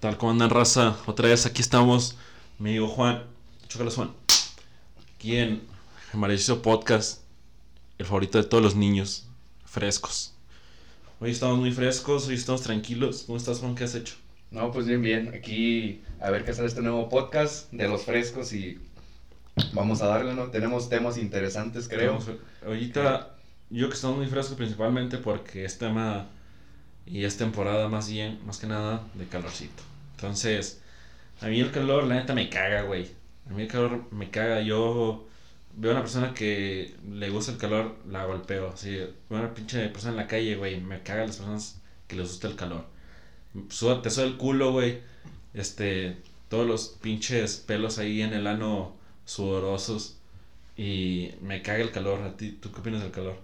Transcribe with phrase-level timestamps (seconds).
[0.00, 2.16] Tal como andan raza, otra vez aquí estamos,
[2.58, 3.22] mi amigo Juan,
[3.68, 4.10] Chocalas Juan,
[5.14, 5.60] aquí en
[6.14, 7.20] el maravilloso podcast,
[7.98, 9.26] el favorito de todos los niños,
[9.66, 10.32] frescos.
[11.20, 13.24] Hoy estamos muy frescos, hoy estamos tranquilos.
[13.26, 13.74] ¿Cómo estás Juan?
[13.74, 14.14] ¿Qué has hecho?
[14.50, 15.34] No, pues bien, bien.
[15.34, 18.78] Aquí a ver qué sale este nuevo podcast de los frescos y
[19.74, 20.46] vamos a darle, ¿no?
[20.46, 22.18] Tenemos temas interesantes, creo.
[22.64, 23.36] Ahorita,
[23.68, 26.26] yo que estamos muy frescos principalmente porque es tema
[27.04, 29.89] y es temporada más bien, más que nada, de calorcito.
[30.20, 30.82] Entonces,
[31.40, 33.08] a mí el calor, la neta, me caga, güey.
[33.48, 34.60] A mí el calor me caga.
[34.60, 35.26] Yo
[35.74, 38.68] veo a una persona que le gusta el calor, la golpeo.
[38.68, 40.78] Así, veo a una pinche persona en la calle, güey.
[40.78, 42.84] Me caga las personas que les gusta el calor.
[43.70, 44.98] Suda, te suda el culo, güey.
[45.54, 46.18] Este,
[46.50, 50.18] todos los pinches pelos ahí en el ano sudorosos.
[50.76, 52.20] Y me caga el calor.
[52.24, 53.36] ¿A ti, tú qué opinas del calor?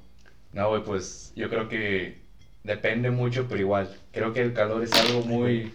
[0.52, 2.18] No, güey, pues yo creo que
[2.64, 3.96] depende mucho, pero igual.
[4.12, 5.72] Creo que el calor es algo muy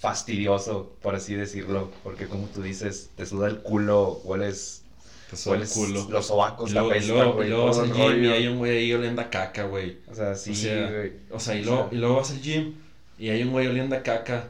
[0.00, 1.90] fastidioso, por así decirlo.
[2.02, 4.82] Porque como tú dices, te suda el culo, hueles...
[5.30, 6.08] Te suda el hueles culo.
[6.10, 8.78] Los sobacos, la pesta, güey, y luego vas al el gym y hay un güey
[8.78, 9.98] ahí oliendo a caca, güey.
[10.10, 11.12] O sea, sí, o sea, güey.
[11.30, 12.74] o sea, y luego, y luego vas al gym
[13.18, 14.48] y hay un güey oliendo a caca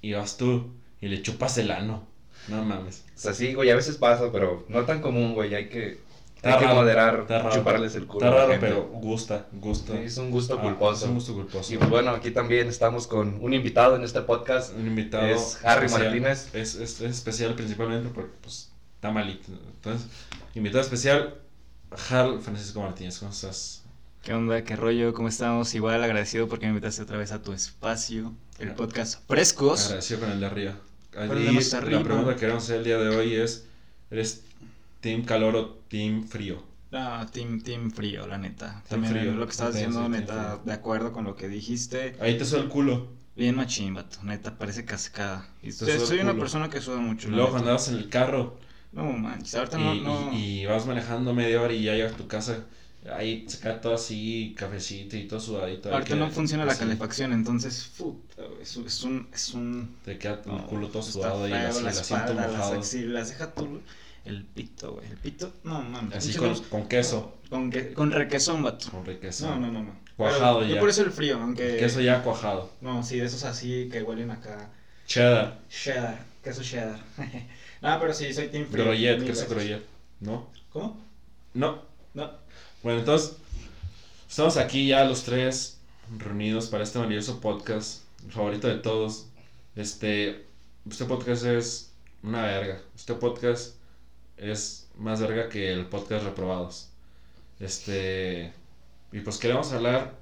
[0.00, 2.06] y vas tú y le chupas el ano.
[2.48, 3.04] No mames.
[3.14, 5.54] O sea, sí, güey, a veces pasa, pero no tan común, güey.
[5.54, 5.98] Hay que,
[6.42, 7.54] hay que raro, moderar, está raro.
[7.54, 8.26] chuparles el culo.
[8.26, 9.92] Está raro, pero gusta, gusta.
[9.94, 11.04] Sí, es un gusto Ah, culposo.
[11.04, 11.74] Es un gusto culposo.
[11.74, 14.74] Y pues bueno, aquí también estamos con un invitado en este podcast.
[14.74, 15.26] un invitado.
[15.26, 16.10] Es Harry especial.
[16.10, 16.54] Martínez.
[16.54, 19.50] Es, es, es especial principalmente porque pues está malito.
[19.74, 20.06] Entonces,
[20.54, 21.34] invitado especial,
[22.10, 23.18] Harl Francisco Martínez.
[23.18, 23.82] ¿Cómo estás?
[24.22, 24.62] ¿Qué onda?
[24.62, 25.14] ¿Qué rollo?
[25.14, 25.74] ¿Cómo estamos?
[25.74, 29.86] Igual agradecido porque me invitaste otra vez a tu espacio, el podcast Frescos.
[29.86, 30.74] Agradecido con el de arriba.
[31.16, 33.66] Más la pregunta que queremos hacer el día de hoy es:
[34.10, 34.42] ¿eres
[35.00, 36.62] team calor o team frío?
[36.92, 38.82] Ah, team, team frío, la neta.
[38.88, 39.32] Team También frío.
[39.34, 42.16] lo que estabas Ok, diciendo, sí, neta, de acuerdo con lo que dijiste.
[42.20, 43.08] Ahí te suda el culo.
[43.36, 45.46] Bien machín, vato, neta, parece cascada.
[45.62, 47.28] Y Te soy una persona que suda mucho.
[47.28, 47.52] Luego neta.
[47.52, 48.56] cuando vas en el carro
[48.92, 50.32] No manches, ahorita y, no, no.
[50.32, 52.64] y- y vas manejando media hora y ya llegas a tu casa,
[53.14, 55.92] ahí se cae todo así, cafecito y todo sudadito.
[55.92, 59.28] ahorita no funciona la así, calefacción, entonces, puta, es, un- es un.
[59.32, 63.28] Es un Te queda el no, culo todo sudado y asi- la espalda, las axilas,
[63.28, 63.80] deja tú
[64.28, 65.06] el pito, güey.
[65.08, 66.16] El pito, no mames.
[66.16, 68.90] Así con, con queso, Con, que, con requesón, vato.
[68.90, 69.48] con queso.
[69.48, 69.96] No, no, no, no.
[70.16, 70.74] Cuajado Pero ya.
[70.74, 71.76] Yo por eso el frío, aunque.
[71.76, 72.70] Queso ya cuajado.
[72.80, 74.70] No, sí, de esos así que huelen acá.
[75.06, 77.00] Cheddar, Cheddar, queso cheddar.
[77.82, 78.86] no, pero sí, soy team frío.
[78.92, 79.86] mil queso gruyette.
[80.20, 80.48] ¿No?
[80.72, 81.00] ¿Cómo?
[81.54, 81.82] No.
[82.14, 82.30] No.
[82.82, 83.36] Bueno, entonces,
[84.28, 85.78] estamos aquí ya los tres
[86.18, 89.26] reunidos para este maravilloso podcast, el favorito de todos.
[89.76, 90.44] Este,
[90.90, 92.80] este podcast es una verga.
[92.96, 93.77] Este podcast
[94.38, 96.90] es más verga que el podcast Reprobados.
[97.60, 98.52] Este,
[99.12, 100.18] y pues queremos hablar,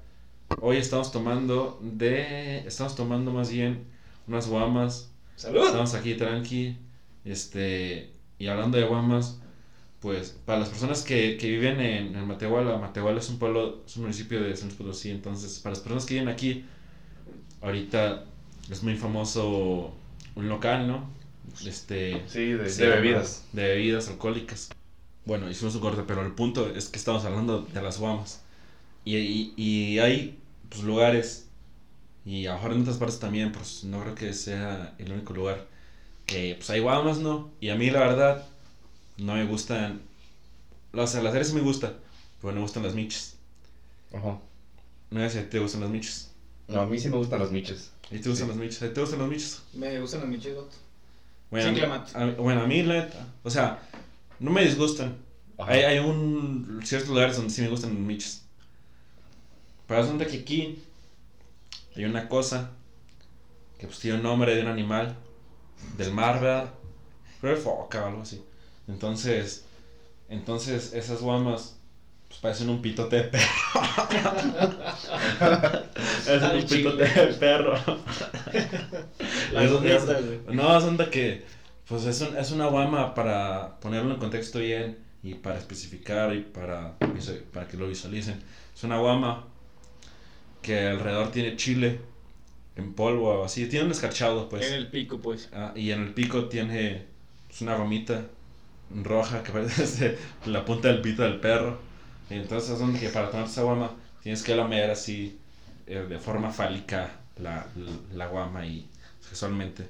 [0.61, 3.85] hoy estamos tomando de, estamos tomando más bien
[4.27, 5.67] unas guamas ¡Salud!
[5.67, 6.75] Estamos aquí tranqui.
[7.23, 8.11] Este.
[8.39, 9.39] Y hablando de Guamas,
[9.99, 13.95] pues para las personas que, que viven en, en Matehuala, Matehuala es un pueblo, es
[13.97, 15.11] un municipio de San Luis Potosí.
[15.11, 16.65] Entonces, para las personas que viven aquí,
[17.61, 18.25] ahorita
[18.71, 19.93] es muy famoso
[20.35, 21.07] un local, ¿no?
[21.65, 22.23] Este.
[22.27, 23.43] Sí, de, bebidas.
[23.53, 24.69] De bebidas alcohólicas.
[25.25, 28.41] Bueno, hicimos un corte, pero el punto es que estamos hablando de las guamas.
[29.03, 30.37] Y, y, y hay
[30.69, 31.47] pues, lugares,
[32.25, 35.33] y a lo mejor en otras partes también, pues no creo que sea el único
[35.33, 35.65] lugar,
[36.25, 37.49] que pues hay guamas, ¿no?
[37.61, 38.45] Y a mí la verdad,
[39.17, 40.01] no me gustan,
[40.93, 41.93] o sea, las series me gustan,
[42.41, 43.35] pero no me gustan las miches.
[44.13, 44.39] Ajá.
[45.09, 46.31] No sé si te gustan las miches.
[46.67, 47.91] No, a mí sí me gustan los miches.
[48.11, 48.53] ¿Y te gustan Sí.
[48.53, 48.81] las miches?
[48.83, 49.61] ¿A ti te gustan las miches?
[49.73, 50.75] Me gustan los miches, vato.
[51.49, 51.73] Bueno,
[52.05, 53.79] Sí, a bueno, a mí la neta, o sea,
[54.39, 55.17] no me disgustan.
[55.57, 58.45] Hay, hay un ciertos lugares donde sí me gustan los miches.
[59.87, 60.83] Pero resulta que aquí
[61.95, 62.71] hay una cosa
[63.79, 65.15] que pues tiene un nombre de un animal
[65.97, 66.73] del mar, ¿verdad?
[67.39, 68.43] Creo que foca o algo así.
[68.87, 69.63] Entonces,
[70.29, 71.76] entonces esas guamas
[72.27, 73.47] pues parecen un pitote de perro.
[76.21, 77.75] es Al un pitote de perro.
[79.55, 80.15] Eso- eso-
[80.51, 81.43] no, son de que,
[81.87, 86.41] pues es, un- es una guama para ponerlo en contexto bien y para especificar y
[86.41, 86.95] para,
[87.53, 88.41] para que lo visualicen.
[88.75, 89.45] Es una guama
[90.61, 91.99] que alrededor tiene chile
[92.75, 93.67] en polvo o así.
[93.67, 94.67] Tiene un escarchado, pues.
[94.67, 95.49] En el pico, pues.
[95.53, 97.05] Ah, y en el pico tiene
[97.47, 98.25] pues, una gomita
[99.03, 101.79] roja que parece la punta del pito del perro.
[102.29, 103.91] Entonces es donde que para tomar esa guama
[104.21, 105.39] tienes que lamer así
[105.85, 107.67] eh, de forma fálica la,
[108.13, 108.89] la guama y
[109.21, 109.87] sexualmente.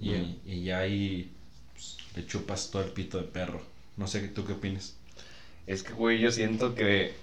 [0.00, 1.32] Y, y ya ahí
[1.72, 3.62] pues, le chupas todo el pito de perro.
[3.96, 4.96] No sé tú qué opinas.
[5.66, 7.14] Es que, güey, yo siento que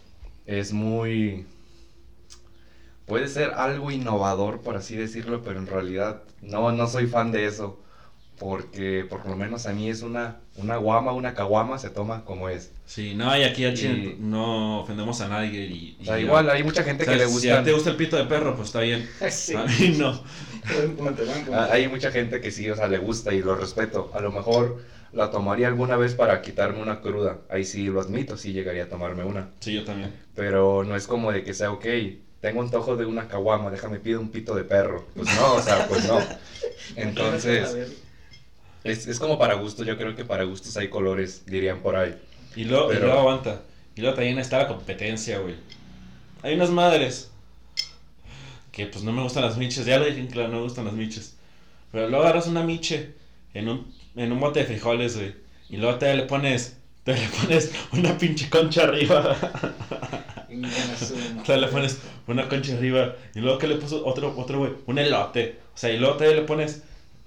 [0.46, 1.46] es muy.
[3.06, 7.46] puede ser algo innovador, por así decirlo, pero en realidad no, no soy fan de
[7.46, 7.80] eso.
[8.40, 12.48] Porque por lo menos a mí es una, una guama, una caguama, se toma como
[12.50, 12.72] es.
[12.86, 15.66] Sí, no, y aquí a Chile Y- no ofendemos a nadie.
[15.66, 17.56] Y, O sea, y- igual hay mucha gente o sea, que le Si gusta.
[17.56, 19.08] a ti te gusta el pito de perro, pues está bien.
[19.30, 19.54] Sí.
[19.56, 20.24] A mí no.
[21.54, 24.12] Ah, Hay mucha gente que sí, o sea, le gusta y lo respeto.
[24.14, 24.82] A lo mejor
[25.12, 27.40] la tomaría alguna vez para quitarme una cruda.
[27.50, 29.50] Ahí sí lo admito, sí llegaría a tomarme una.
[29.60, 30.14] Sí, yo también.
[30.36, 31.86] Pero no es como de que sea, ok,
[32.40, 35.06] tengo antojo de una caguama, déjame pido un pito de perro.
[35.16, 36.20] Pues no, o sea, pues no.
[36.96, 37.76] Entonces,
[38.84, 42.16] es, es como para gustos, yo creo que para gustos hay colores, dirían por ahí.
[42.56, 43.62] Y luego, y luego aguanta.
[43.96, 45.56] Y luego también está la competencia, güey.
[46.42, 47.32] Hay unas madres
[48.72, 49.86] que pues no me gustan las miches.
[49.86, 51.36] Ya lo dije, claro, no me gustan las miches.
[51.92, 53.14] Pero luego agarras una miche
[53.54, 55.34] en un, en un bote de frijoles, güey.
[55.70, 59.36] Y luego te le pones, te le pones una pinche concha arriba.
[61.46, 63.16] te le pones una concha arriba.
[63.36, 65.60] Y luego que le puso otro, otro, güey, un elote.
[65.76, 66.84] O sea, y luego te le pones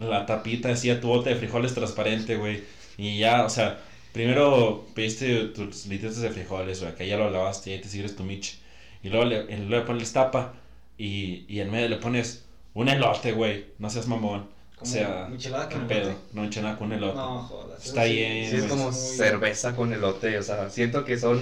[0.09, 2.63] la tapita así a tu bote de frijoles transparente, güey.
[2.99, 3.81] Y ya, o sea,
[4.13, 8.15] primero pediste tus litros de frijoles, güey, que ya lo lavaste y ahí te sirves
[8.17, 8.59] tu mich.
[9.03, 10.55] Y luego le, y luego le pones tapa
[10.99, 12.45] y, y en medio le pones
[12.75, 13.67] un elote, güey.
[13.79, 14.47] No seas mamón.
[14.81, 16.01] O sea, michelada ¿qué con pedo?
[16.11, 16.17] elote.
[16.33, 17.15] No enchilada con un elote.
[17.17, 17.85] No, jodas.
[17.87, 21.41] Está bien, Sí, es como muy- cerveza con elote, o sea, siento que son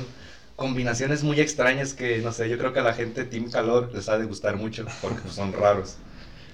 [0.57, 4.09] combinaciones muy extrañas que, no sé, yo creo que a la gente Team Calor les
[4.11, 5.97] ha de gustar mucho, porque son raros.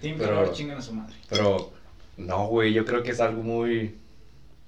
[0.00, 1.16] Team pero- Calor chingan a su madre.
[1.28, 1.72] Pero,
[2.16, 3.98] no, güey, yo creo que es algo muy,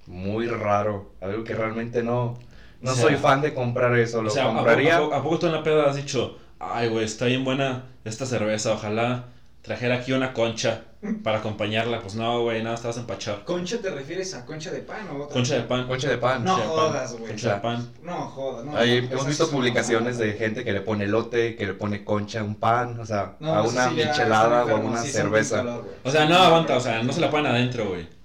[0.06, 2.38] muy raro, algo que realmente no,
[2.82, 4.96] no O sea, soy fan de comprar eso, lo O sea, ¿a poco- compraría...
[4.96, 7.86] ¿a poco, a poco tú en la peda has dicho, ay, güey, está bien buena
[8.04, 9.26] esta cerveza, ojalá
[9.62, 10.84] trajera aquí una concha
[11.22, 12.00] para acompañarla?
[12.00, 13.44] Pues no, güey, nada, estabas empachado.
[13.44, 15.34] ¿Concha te refieres a concha de pan o otra?
[15.34, 15.86] Concha de pan.
[15.86, 16.44] Concha de pan.
[16.44, 17.26] No concha de pan, jodas, güey.
[17.28, 17.92] Concha de pan.
[18.02, 18.64] No, jodas.
[18.64, 22.04] No, Ahí no, hemos visto publicaciones de gente que le pone elote, que le pone
[22.04, 25.58] concha a un pan, o sea, No, a una sí michelada o a una cerveza.
[25.58, 25.88] Calor.
[26.04, 28.17] O sea, no aguanta, o sea, no se la ponen adentro, güey.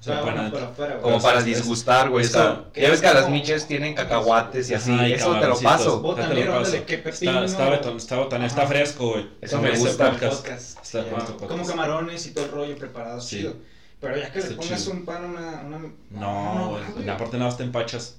[1.01, 2.25] Como para disgustar, güey.
[2.27, 4.91] ya ves que a las como- miches tienen cacahuates y así.
[4.91, 6.01] Ajá, y eso te lo paso.
[6.01, 6.61] Botanero.
[8.45, 9.27] Está, fresco, güey.
[9.41, 10.11] Eso me gusta.
[10.11, 10.35] podcast.
[10.41, 10.79] podcast.
[10.83, 11.51] Está ya, con podcast.
[11.51, 13.37] Como camarones y todo el rollo preparado, Sí.
[13.37, 13.53] chido.
[14.01, 14.93] Pero ya que le pongas chido.
[14.95, 15.61] un pan, una.
[15.65, 15.79] una
[16.11, 17.09] No, güey.
[17.09, 18.17] Aparte nada más te empachas.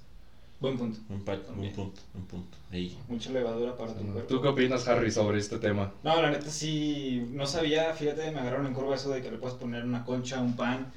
[0.60, 0.98] Buen punto.
[1.10, 1.72] Un, pa- un También.
[1.75, 2.56] punto, un punto.
[2.72, 2.96] Ahí.
[3.08, 4.20] Mucha levadura para tu cuerpo.
[4.34, 5.92] ¿Tú qué opinas, Harry, sobre este tema?
[6.02, 9.36] No, la neta sí, no sabía, fíjate, me agarraron en curva eso de que le
[9.36, 10.90] puedes poner una concha, un pan,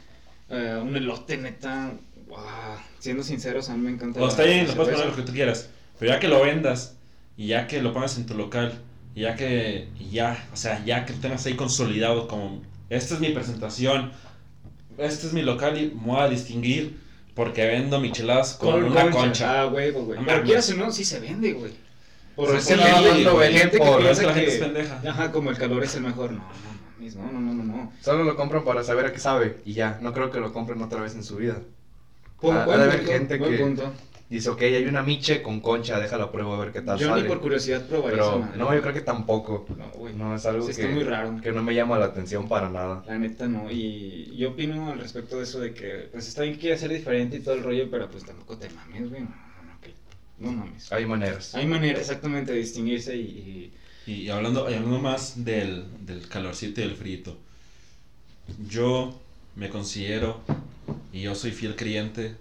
[0.50, 1.94] eh, un elote, neta.
[2.28, 2.40] Wow.
[3.00, 4.20] Siendo sinceros, a mí me encanta.
[4.20, 5.70] O la- está bien, la lo puedes poner lo que tú quieras.
[6.00, 6.96] Pero ya que lo vendas
[7.38, 8.74] y ya que lo pongas en tu local
[9.16, 13.14] y ya que y ya, o sea, ya que lo tengas ahí consolidado como esta
[13.16, 14.12] es mi presentación,
[14.98, 16.98] este es mi local y me voy a distinguir
[17.34, 19.62] porque vendo micheladas con, una concha.
[19.62, 20.20] Ah, huevo, güey.
[20.20, 21.72] No Pero quieras o no, sí se vende, güey.
[22.36, 22.88] Por Pero es por que la
[23.48, 25.02] gente- que piensa que la gente es pendeja.
[25.08, 26.32] Ajá, como el calor es el mejor.
[26.32, 26.77] No, no
[27.16, 27.92] mames, no, no, no, no, no.
[28.02, 30.00] Solo lo compran para saber a qué sabe y ya.
[30.02, 31.60] No creo que lo compren otra vez en su vida.
[32.42, 33.92] Buen- Ah, buen ha de haber gente que- punto.
[34.30, 37.22] Dice, ok, hay una miche con concha, déjala pruebo a ver qué tal Yo sale.
[37.22, 38.58] ni por curiosidad probaría esa Pero madre.
[38.58, 39.66] no, yo creo que tampoco.
[39.78, 40.14] No, güey.
[40.16, 41.40] No, es algo Sí, que, muy raro.
[41.42, 43.06] que no me llama la atención para nada.
[43.08, 46.56] La neta no, y yo opino al respecto de eso de que pues está bien
[46.56, 49.30] que quiera ser diferente y todo el rollo, pero pues tampoco te mames, güey, no,
[49.30, 50.92] no, no, no mames.
[50.92, 51.56] Hay maneras.
[51.56, 53.74] Hay manera exactamente de distinguirse y, y-
[54.08, 57.38] Y hablando, hablando más del, del calorcito y del frito.
[58.68, 59.20] Yo
[59.56, 60.42] me considero,
[61.14, 62.36] y yo soy fiel creyente,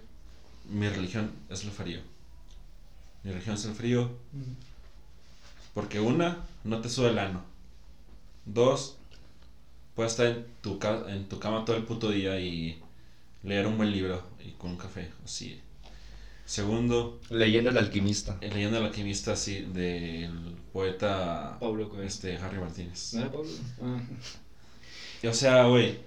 [0.69, 1.99] mi religión es el frío.
[3.23, 4.11] Mi religión es el frío
[5.77, 7.43] porque una, no te sube el ano.
[8.45, 8.97] Dos,
[9.93, 12.81] puedes estar en tu, en tu cama todo el puto día y
[13.43, 15.61] leer un buen libro y con un café, así.
[16.47, 18.37] Segundo, Leyendo el alquimista.
[18.39, 20.31] el leyenda del alquimista, así, del
[20.71, 22.07] poeta Pablo Coelho.
[22.07, 23.13] este, Harry Martínez.
[23.15, 23.49] ¿No era Pablo?
[23.83, 23.99] Ah.
[25.21, 25.97] Y, O sea, güey,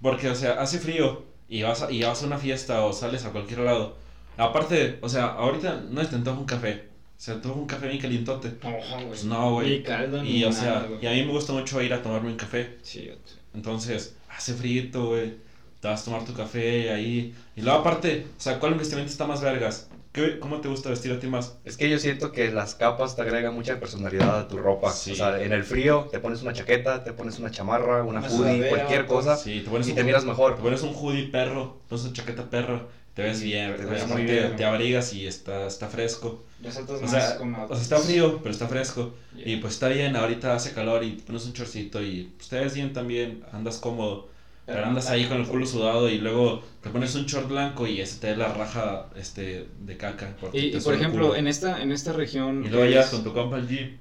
[0.00, 3.26] porque, o sea, hace frío y vas, a, y vas a una fiesta o sales
[3.26, 3.98] a cualquier lado.
[4.38, 6.88] Aparte, o sea, ahorita no es te antoja un café.
[7.18, 8.54] O sea, te antoja un café bien calientote.
[8.66, 9.06] Ojo, güey.
[9.08, 9.70] Pues no, güey.
[9.78, 11.04] Ni caldo, Y, ni o nada, sea, güey.
[11.04, 12.78] y a mí me gusta mucho ir a tomarme un café.
[12.82, 13.10] Sí.
[13.54, 15.34] Entonces, hace frío, güey.
[15.80, 17.34] Te vas a tomar tu café ahí.
[17.54, 19.88] Y luego, aparte, o sea, ¿cuál vestimenta está más vergas?
[20.12, 21.58] ¿Qué, ¿Cómo te gusta vestir a ti más?
[21.64, 24.90] Es que yo siento que las capas te agregan mucha personalidad a tu ropa.
[24.90, 25.12] Sí.
[25.12, 28.28] O sea, en el frío te pones una chaqueta, te pones una chamarra, una Una
[28.28, 30.56] hoodie, sudadera, cualquier cosa Sí, te pones y un te miras Te mejor.
[30.56, 34.56] pones un hoodie perro, pones una chaqueta perro, te ves bien, Te ves muy bien.
[34.56, 36.44] te abrigas y está, está fresco.
[36.62, 39.14] O más sea, o sea, está frío, pero está fresco.
[39.36, 39.48] Yeah.
[39.48, 42.72] Y pues está bien, ahorita hace calor y pones un chorcito y pues te ves
[42.74, 44.28] bien también, andas cómodo.
[44.66, 48.00] Pero andas ahí con el culo sudado y luego te pones un short blanco y
[48.00, 50.36] ese te da la raja este, de caca.
[50.52, 51.36] Y, y, por culo.
[51.36, 52.64] en esta, en esta región.
[52.64, 53.96] Y luego llegas con tu compa el G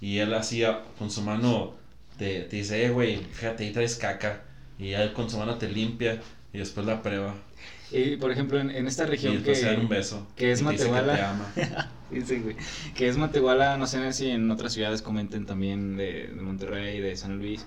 [0.00, 1.74] y él hacía con su mano,
[2.18, 4.42] te, te dice, eh, güey, fíjate, ahí traes caca.
[4.78, 6.20] Y él con su mano te limpia
[6.52, 7.34] y después la prueba.
[7.90, 10.26] Y por ejemplo, en, en esta Y región después que, te dan un beso.
[10.36, 11.14] que es y te dice que Matehuala.
[11.14, 11.54] te ama.
[12.26, 12.56] Sí, güey.
[12.94, 17.16] Que es Matehuala, no sé si en otras ciudades comenten también de, de Monterrey, de
[17.16, 17.66] San Luis.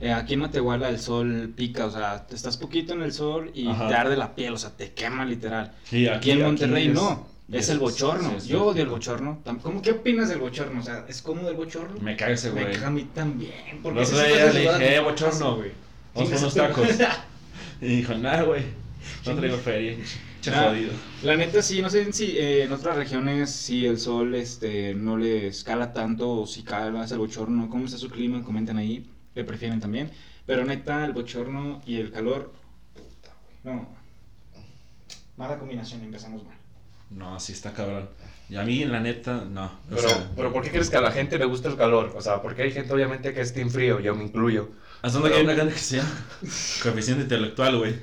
[0.00, 3.50] Eh, aquí en Matehuala el sol pica, o sea, te estás poquito en el sol
[3.54, 3.88] y Ajá.
[3.88, 5.72] te arde la piel, o sea, te quema literal.
[5.84, 8.30] Sí, Aquí, en Monterrey es- no, es, el bochorno.
[8.30, 9.40] sí, es Yo odio el bochorno.
[9.62, 10.80] ¿Cómo, ¿Qué opinas del bochorno?
[10.80, 12.00] O sea, ¿es cómodo el bochorno?
[12.00, 12.74] Me caga ese Me güey.
[12.74, 13.52] caga a mí también.
[13.82, 15.70] Porque Los le dije, eh, bochorno, güey.
[16.14, 16.88] Vamos por unos tacos.
[17.80, 18.62] Y dijo, nah, güey.
[19.26, 19.96] No traigo feria.
[20.52, 20.68] Ah.
[20.68, 20.92] jodido.
[21.22, 25.16] La neta sí, no sé si eh, en otras regiones si el sol este no
[25.16, 29.44] le escala tanto o si cala el bochorno, cómo está su clima, comenten ahí, le
[29.44, 30.10] prefieren también.
[30.46, 32.52] Pero neta, el bochorno y el calor,
[32.94, 33.88] puta, güey, no.
[35.36, 36.56] Mala combinación, empezamos mal.
[37.10, 38.08] No, sí está cabrón.
[38.48, 39.70] Y a mí, la neta, no.
[39.88, 42.12] Pero, sea, pero ¿por qué crees que a la gente le gusta el calor?
[42.16, 44.70] O sea, porque hay gente obviamente que es team frío, yo me incluyo.
[45.02, 46.26] es donde hay una gente que se llama
[46.82, 47.94] coeficiente intelectual, güey.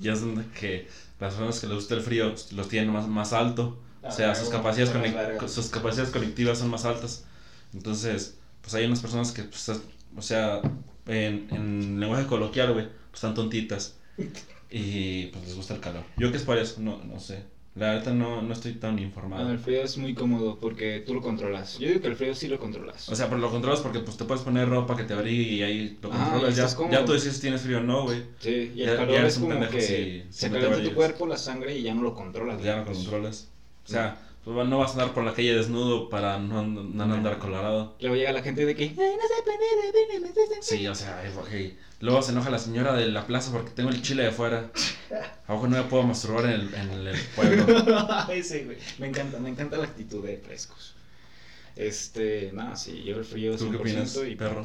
[0.00, 0.88] Y es donde que
[1.20, 3.78] las personas que les gusta el frío los tienen más, más alto.
[4.02, 7.24] O sea, Ah, sus capacidades, sus capacidades colectivas son más altas.
[7.72, 9.80] Entonces, pues hay unas personas que, pues, es-
[10.16, 10.60] o sea,
[11.06, 13.96] en, en lenguaje coloquial, güey, pues están tontitas.
[14.70, 16.02] Y pues les gusta el calor.
[16.16, 17.42] Yo qué es por eso, no, no sé.
[17.76, 19.42] La verdad no, no estoy tan informado.
[19.42, 21.76] Bueno, el frío es muy cómodo porque tú lo controlas.
[21.80, 23.08] Yo digo que el frío sí lo controlas.
[23.08, 25.62] O sea, pero lo controlas porque pues te puedes poner ropa que te abrigue y
[25.64, 26.56] ahí lo Ah, controlas.
[26.56, 28.22] ya, ya tú decides si tienes frío o no, güey.
[28.38, 30.88] sí, y el ya- calor es un como pendejo que si- si se te calienta
[30.88, 32.62] tu cuerpo, la sangre y ya no lo controlas.
[32.62, 32.94] Ya no güey.
[32.96, 33.48] controlas.
[33.84, 37.38] O sea, pues, no vas a andar por la calle desnudo para no, no andar
[37.38, 37.96] colorado.
[38.00, 40.32] Luego llega la gente de que, ay, no ven".
[40.60, 41.48] Sí, o sea, es ok.
[42.00, 44.70] Luego se enoja la señora de la plaza porque tengo el chile de fuera.
[45.46, 47.66] Abajo no me puedo masturbar en el, en el pueblo.
[48.30, 48.76] Ese, güey.
[48.98, 50.94] Me encanta, me encanta la actitud de frescos.
[51.76, 54.62] Este, nada, sí, yo el frío 100% ¿Tú qué opinas, y perro?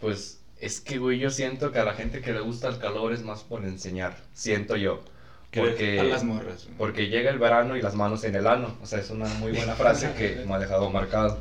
[0.00, 3.12] Pues es que, güey, yo siento que a la gente que le gusta el calor
[3.12, 4.16] es más por enseñar.
[4.34, 5.02] Siento yo.
[5.52, 6.68] Porque, a las morras.
[6.78, 8.76] porque llega el verano y las manos en el ano.
[8.82, 11.38] O sea, es una muy buena frase que me ha dejado marcado.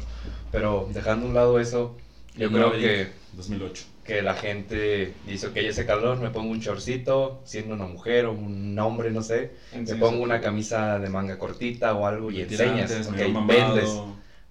[0.51, 1.95] Pero dejando a un lado eso,
[2.35, 3.85] yo creo que, 2008.
[4.03, 8.31] que la gente dice, ok, ese calor, me pongo un shortcito, siendo una mujer o
[8.31, 9.51] un hombre, no sé.
[9.73, 12.87] Me pongo una camisa de manga cortita o algo y enseñas.
[12.87, 13.75] Tirantes, ok, medio mamado.
[13.75, 13.89] vendes.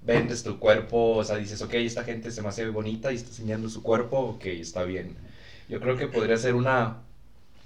[0.03, 3.31] vendes tu cuerpo, o sea, dices, ok, esta gente se me hace bonita y está
[3.31, 5.17] enseñando su cuerpo, ok, está bien.
[5.69, 7.03] Yo creo que podría ser una,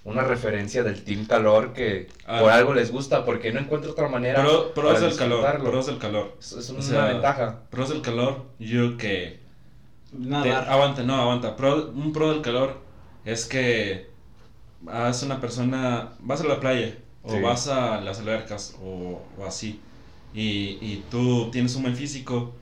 [0.04, 2.40] una referencia del Team Calor que Ah.
[2.40, 5.60] por algo les gusta, porque no encuentro otra manera Pero, pero para es el calor,
[5.62, 6.36] pero es el calor.
[6.40, 7.60] Es, es o una sea, ventaja.
[7.70, 9.40] Pero es el calor, yo que...
[10.10, 10.68] te- Nadar.
[10.68, 11.56] aguanta, no, aguanta.
[11.56, 12.80] Pro- un pro del calor
[13.24, 14.10] es que
[14.80, 17.40] vas una persona, vas a la playa o Sí.
[17.40, 19.80] vas a las albercas o, o así
[20.34, 22.52] y, y tú tienes un buen físico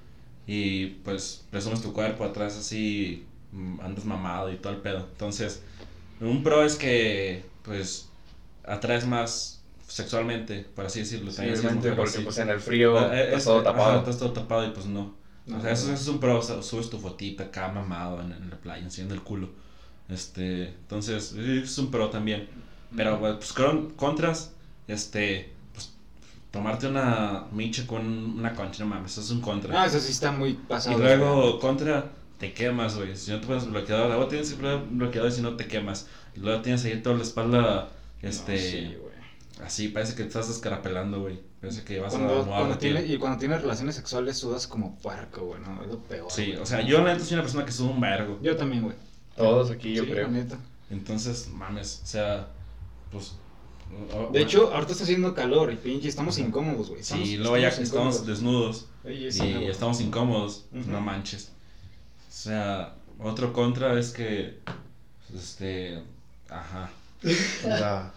[0.46, 5.06] y pues presumes tu cuerpo atrás así, mm, andas mamado y todo el pedo.
[5.12, 5.62] Entonces,
[6.20, 8.08] un pro es que pues
[8.64, 11.30] atraes más sexualmente, por así decirlo.
[11.30, 12.22] es Obviamente, mujer, porque así.
[12.22, 13.98] pues en el frío Ah, eh, estás es- todo ajá, tapado.
[14.00, 15.14] estás todo tapado y pues no.
[15.46, 18.20] No, o sea, eso, eso es un pro, o sea, subes tu fotita acá mamado
[18.20, 19.48] en, en la playa, enseñando el culo.
[20.08, 22.48] Este, entonces, es un pro también.
[22.96, 24.52] Pero, pues, con, contras,
[24.86, 25.90] este, pues,
[26.52, 28.04] tomarte una miche con
[28.38, 29.82] una concha, no mames, eso es un contra.
[29.82, 30.98] Ah, eso sí está muy pasado.
[30.98, 32.10] y luego, contra,
[32.40, 33.16] te quemas, güey.
[33.16, 36.08] Si no te pones bloqueador, luego tienes que poner bloqueador y si no te quemas.
[36.34, 37.90] Y luego tienes ahí toda la espalda,
[38.22, 38.96] este, No, sí,
[39.64, 41.38] así, parece que te estás descarapelando, güey.
[41.60, 44.96] Parece que vas a Cuando, mojar cuando tiene, y cuando tienes relaciones sexuales sudas como
[44.98, 45.82] puerco, güey, ¿no?
[45.82, 46.30] Es lo peor.
[46.30, 46.56] Sí, güey.
[46.58, 48.38] o sea, yo la neta soy una persona que sube un vergo.
[48.42, 48.96] Yo también, güey.
[49.36, 50.28] Todos aquí, yo Sí, creo.
[50.28, 50.58] neta.
[50.90, 52.48] Entonces, mames, o sea,
[53.12, 53.34] pues.
[54.32, 57.02] De hecho, ahorita está haciendo calor y pinche, estamos incómodos, güey.
[57.02, 59.26] sí, luego ya estamos desnudos y
[59.68, 61.52] estamos incómodos, no manches.
[62.30, 64.58] O sea, otro contra es que,
[65.28, 66.00] pues, este,
[66.48, 66.90] ajá.
[67.24, 67.28] O
[67.66, 68.12] sea,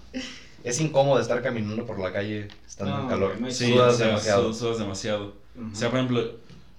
[0.63, 3.29] es incómodo estar caminando por la calle estando en No, calor.
[3.31, 4.53] güey, no hay Sí, Sudas o sea, demasiado.
[4.53, 5.33] su- sudas demasiado.
[5.71, 6.23] O sea, por ejemplo,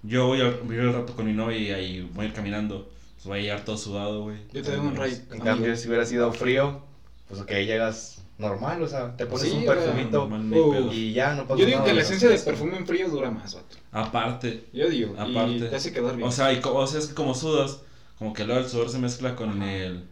[0.05, 2.89] yo voy al, voy al rato con mi novia y ahí voy a ir caminando,
[3.17, 4.39] pues voy a llegar todo sudado, güey.
[4.53, 5.19] Yo te doy un raid.
[5.33, 6.83] En cambio, si hubiera sido frío,
[7.29, 11.47] pues ok, llegas normal, o sea, te pones Sí, un perfumito Uh, y ya no
[11.47, 11.89] pasa Yo digo nada.
[11.91, 13.77] que la esencia de es- perfume en frío dura más, vato.
[13.95, 15.15] Aparte, Yo digo.
[15.17, 15.51] Aparte.
[15.53, 16.29] Y te hace quedar bien.
[16.29, 17.79] O sea, y co- o sea, es que como sudas,
[18.19, 19.73] como que luego el sudor se mezcla con Ajá.
[19.73, 20.05] el,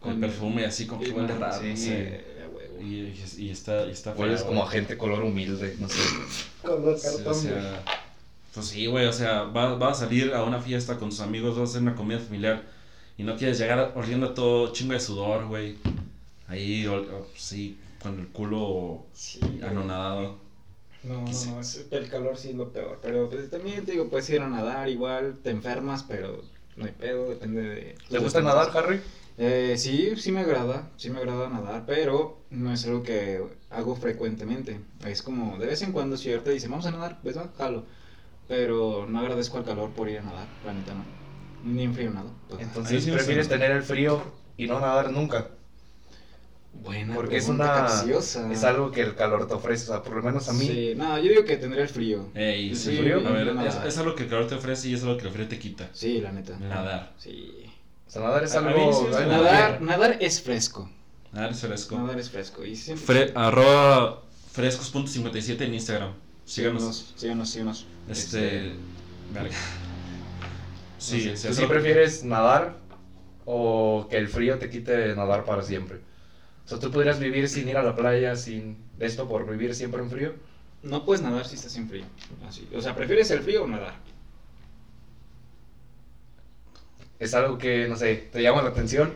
[0.00, 2.24] con el perfume, así como que Y huele raro, sí, no sé.
[2.80, 6.00] Y, y, y está, y está Hueles como a gente color humilde, no sé.
[6.62, 7.84] Color Sí, o sea,
[8.54, 11.58] pues sí, güey, o sea, vas va a salir a una fiesta con tus amigos,
[11.58, 12.62] vas a hacer una comida familiar
[13.18, 15.76] y no quieres llegar oliendo todo chingo de sudor, güey.
[16.48, 20.38] Ahí, ol- o- sí, con el culo Sí, anonadado.
[21.06, 22.98] No, no, no, es- el calor sí es lo peor.
[23.02, 26.42] Pero pues, también te digo, puedes ir a nadar igual, te enfermas, pero
[26.76, 27.94] no hay pedo, depende de...
[28.10, 29.00] ¿Te gusta nadar, Harry?
[29.38, 33.94] Eh, sí, sí me agrada, sí me agrada nadar, pero no es algo que hago
[33.94, 34.80] frecuentemente.
[35.04, 37.84] Es como de vez en cuando, si ahorita dicen, vamos a nadar, pues va, jalo.
[38.48, 41.04] Pero no agradezco al calor por ir a nadar, la neta no.
[41.62, 42.30] Ni en frío nada.
[42.48, 42.62] pues.
[42.62, 44.22] Entonces, me ¿prefieres tener el frío
[44.56, 45.48] y no nadar nunca?
[46.86, 48.50] Buena Porque es una capciosa.
[48.52, 50.66] es algo que el calor te ofrece, o sea, por lo menos a mí.
[50.66, 52.28] Sí, no, yo digo que tendría el frío.
[52.34, 54.94] Ey, Sí, sí, frío, a ver, no, es, algo que el calor te ofrece y
[54.94, 55.90] es algo que el frío te quita.
[55.92, 56.58] Sí, la neta.
[56.58, 57.12] Nadar.
[57.18, 57.64] Sí.
[58.06, 60.88] O sea, nadar es A- algo, sí Nadar, nadar es fresco.
[61.32, 61.98] Nadar es fresco.
[61.98, 62.64] Nadar es fresco.
[62.64, 62.72] Y.
[62.74, 66.12] Fre- arroba frescos.57 en Instagram.
[66.44, 67.12] Síganos.
[67.16, 67.86] Síganos, síganos.
[68.08, 68.72] Este.
[69.34, 69.50] Verga.
[70.98, 72.76] Sí, no sé, sí, ¿Tú eso- sí prefieres nadar
[73.44, 76.00] o que el frío te quite nadar para siempre?
[76.66, 80.02] O sea, ¿tú podrías vivir sin ir a la playa, sin esto por vivir siempre
[80.02, 80.34] en frío?
[80.82, 82.04] No puedes nadar si estás en frío.
[82.48, 82.68] Así.
[82.74, 83.94] O sea, ¿prefieres el frío o nadar?
[87.20, 89.14] Es algo que, no sé, te llama la atención.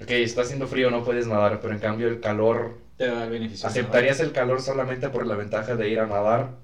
[0.00, 2.78] Ok, está haciendo frío, no puedes nadar, pero en cambio el calor...
[2.96, 3.68] Te da el beneficio.
[3.68, 6.58] ¿Aceptarías el calor solamente por la ventaja de ir a nadar?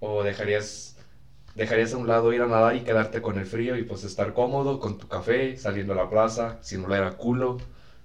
[0.00, 0.96] ¿O dejarías,
[1.54, 4.34] dejarías a un lado ir a nadar y quedarte con el frío y pues estar
[4.34, 7.58] cómodo con tu café, saliendo a la plaza, sin oler a culo?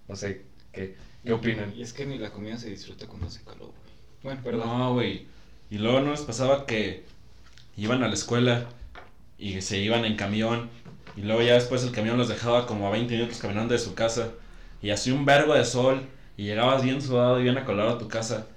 [0.08, 1.74] No sé, ¿qué, qué opinan?
[1.76, 3.94] Y es que ni la comida se disfruta cuando hace calor, güey.
[4.24, 4.68] Bueno, perdón.
[4.68, 5.28] No, güey.
[5.70, 7.04] Y luego no les pasaba que
[7.78, 8.68] iban a la escuela
[9.38, 10.70] y se iban en camión.
[11.16, 13.94] Y luego ya después el camión los dejaba como a 20 minutos caminando de su
[13.94, 14.30] casa.
[14.82, 16.02] Y hacía un vergo de sol.
[16.36, 18.48] Y llegabas bien sudado y bien acolado a tu casa.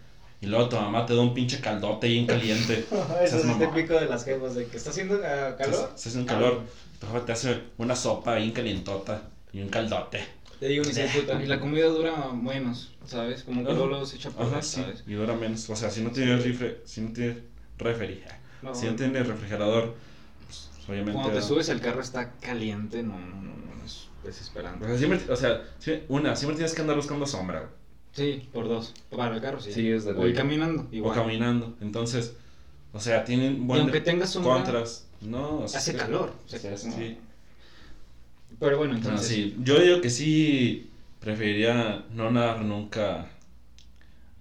[0.41, 2.87] Y luego tu mamá te da un pinche caldote bien caliente.
[3.23, 5.93] Eso es típico de las jefas, de que está haciendo ah, calor.
[5.95, 6.63] Se, se hace un calor.
[7.01, 9.23] Tu jefa te hace una sopa bien calientota
[9.53, 10.36] y un caldote.
[10.61, 11.43] Te digo, ni se disfruta.
[11.43, 13.43] Y la comida dura menos, ¿sabes?
[13.45, 14.81] Como que luego se echa por sí.
[14.83, 15.05] ¿sabes?
[15.07, 15.69] Y dura menos.
[15.69, 17.39] O sea, si no tienes rifle, si no tienes
[17.79, 18.23] refri,
[18.63, 19.95] No, si no tienes refrigerador,
[20.47, 21.13] pues, obviamente.
[21.13, 24.87] Cuando te subes el carro está caliente, no, no, no, no, es O desesperante.
[24.87, 27.71] sea, siempre, o sea, sí, una, siempre tienes que andar buscando sombra, güey,
[28.13, 28.95] Sí, por dos.
[29.15, 29.73] Para el carro, sí.
[29.73, 31.77] Sí, es de O ir caminando, o caminando.
[31.83, 32.33] Entonces,
[32.95, 35.07] o sea, tienen Y buen aunque tengas sombra, contras.
[35.21, 36.33] No, o sea, hace calor.
[36.47, 37.19] o sea, Sí, es como- sí.
[38.59, 39.27] Pero bueno, No, entonces.
[39.29, 40.91] sí, Yo digo que sí
[41.21, 43.29] preferiría no nadar nunca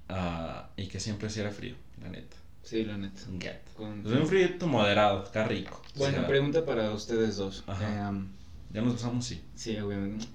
[0.09, 2.37] ah, y que siempre hiciera frío, la neta.
[2.63, 3.21] Sí, la neta.
[3.29, 3.59] Un get.
[3.75, 5.81] Con- Pues un frío moderado, está rico.
[5.95, 7.63] O Bueno, sea, pregunta para ustedes dos.
[7.67, 8.09] Ajá.
[8.09, 8.27] Em,
[8.73, 9.41] Ya nos besamos, sí.
[9.55, 10.25] sí, obviamente.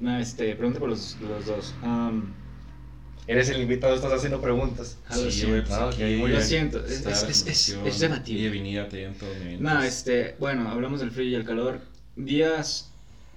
[0.00, 1.74] No, este, pregunta para los, los dos.
[3.26, 4.98] Eres el invitado, estás haciendo preguntas.
[5.08, 5.66] Ah, lo Sí, siento.
[5.68, 6.42] pues Lo bien.
[6.42, 8.40] siento, es, es, es, es, debatible.
[8.40, 11.80] Y divinidad te en todo mi No, este, bueno, hablamos del frío y el calor.
[12.14, 12.92] Días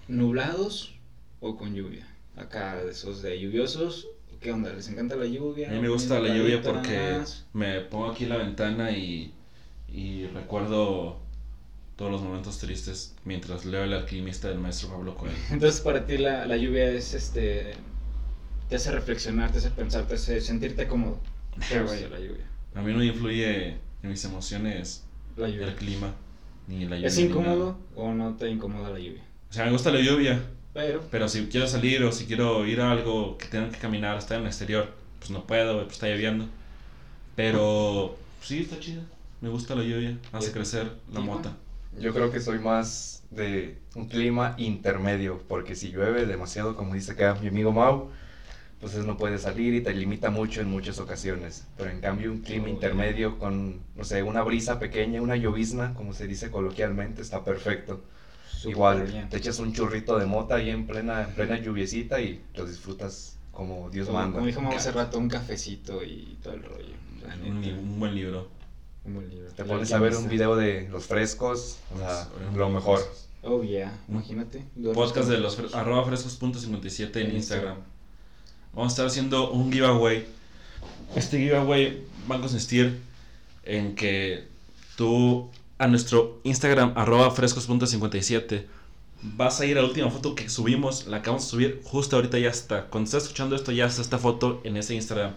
[0.10, 0.96] nublados
[1.40, 2.08] o con lluvia.
[2.36, 4.08] Acá, de esos de lluviosos.
[4.40, 4.72] ¿Qué onda?
[4.72, 5.70] ¿Les encanta la lluvia?
[5.70, 7.22] A mí me gusta la lluvia porque
[7.54, 9.34] me pongo aquí en la ventana y,
[9.90, 11.20] y recuerdo
[11.98, 15.36] todos los momentos tristes mientras leo el alquimista del maestro Pablo Coelho.
[15.52, 17.74] Entonces, para ti la, la lluvia es este.
[18.70, 21.20] Te hace reflexionar, te hace pensar, te hace sentirte cómodo.
[21.70, 22.48] Qué guay la lluvia.
[22.76, 23.72] A mí no influye
[24.04, 25.04] en mis emociones
[25.38, 26.14] el clima
[26.68, 27.08] ni la lluvia.
[27.08, 29.24] ¿Es incómodo o no te incomoda la lluvia?
[29.50, 30.42] O sea, me gusta la lluvia,
[30.74, 34.18] Pero, pero si quiero salir o si quiero ir a algo que tengan que caminar,
[34.18, 34.88] estar en el exterior,
[35.20, 36.46] pues no puedo, pues está lloviendo.
[37.36, 39.02] Pero sí, está chido.
[39.42, 40.54] Me gusta la lluvia, hace Sí.
[40.54, 41.54] crecer la mota.
[42.00, 47.14] Yo creo que soy más de un clima intermedio, porque si llueve demasiado, como dice
[47.14, 48.10] acá mi amigo Mau,
[48.82, 51.66] pues no puede salir y te limita mucho en muchas ocasiones.
[51.78, 55.94] Pero en cambio un clima Oh, intermedio con, no sé, una brisa pequeña, una llovizna,
[55.96, 58.04] como se dice coloquialmente, está perfecto.
[58.66, 59.30] Igual, bien.
[59.30, 63.38] te echas un churrito de mota ahí en plena, en plena lluviecita y lo disfrutas
[63.52, 64.36] como Dios Como, manda.
[64.36, 66.94] como dijo Mau hace rato, un cafecito y todo el rollo.
[67.46, 68.48] Un, buen libro.
[69.06, 69.50] un buen libro.
[69.52, 73.00] Te pones a ver un video de los frescos, o sea, lo mejor.
[73.44, 74.64] Oh, yeah, imagínate.
[74.94, 77.36] Podcast de los fre- arroba frescos.57 en En Instagram.
[77.36, 77.78] Instagram.
[78.74, 80.26] Vamos a estar haciendo un giveaway.
[81.16, 83.00] Este giveaway va a consistir
[83.64, 84.46] en que
[84.96, 88.66] tú a nuestro Instagram arroba frescos.57
[89.22, 91.08] vas a ir a la última foto que subimos.
[91.08, 92.86] La acabamos de subir justo ahorita ya está.
[92.86, 95.34] Cuando estás escuchando esto ya está esta foto en ese Instagram.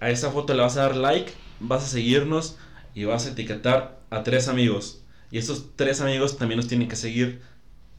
[0.00, 2.56] A esa foto le vas a dar like, vas a seguirnos
[2.94, 5.02] y vas a etiquetar a tres amigos.
[5.30, 7.40] Y estos tres amigos también nos tienen que seguir.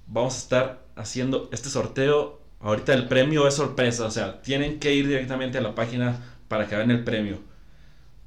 [0.08, 2.42] Vamos a estar haciendo este sorteo.
[2.60, 6.68] Ahorita el premio es sorpresa, o sea, tienen que ir directamente a la página para
[6.68, 7.40] que vean el premio.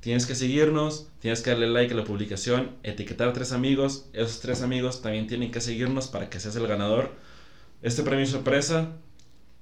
[0.01, 4.07] Tienes que seguirnos, tienes que darle like a la publicación, etiquetar a tres amigos.
[4.13, 7.11] Esos tres amigos también tienen que seguirnos para que seas el ganador.
[7.83, 8.93] Este premio es sorpresa.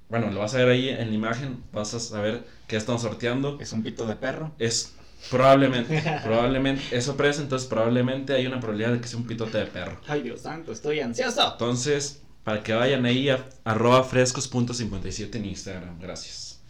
[0.07, 3.57] Bueno, lo vas a ver ahí en la imagen, vas a saber que estamos sorteando.
[3.59, 4.53] Es un pito de perro.
[4.57, 4.95] Es
[5.29, 9.65] Probablemente, probablemente, eso parece, entonces probablemente hay una probabilidad de que sea un pitote de
[9.65, 9.99] perro.
[10.07, 11.51] Ay, Dios santo, estoy ansioso.
[11.51, 16.61] Entonces, para que vayan ahí a arroba frescos.57 en Instagram, gracias.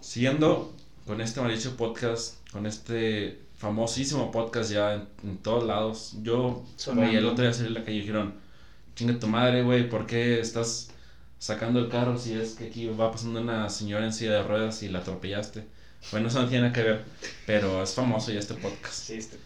[0.00, 0.75] Siguiendo
[1.06, 6.16] con este maldito podcast, con este famosísimo podcast ya en, en todos lados.
[6.22, 6.64] Yo,
[6.94, 8.34] güey, el otro día salí a la calle y dijeron,
[8.94, 10.90] chinga tu madre, güey, ¿por qué estás
[11.38, 14.82] sacando el carro si es que aquí va pasando una señora en silla de ruedas
[14.82, 15.64] y la atropellaste?
[16.12, 17.04] Bueno, eso no tiene nada que ver,
[17.46, 18.94] pero es famoso ya este podcast.
[18.94, 19.38] Sí, este-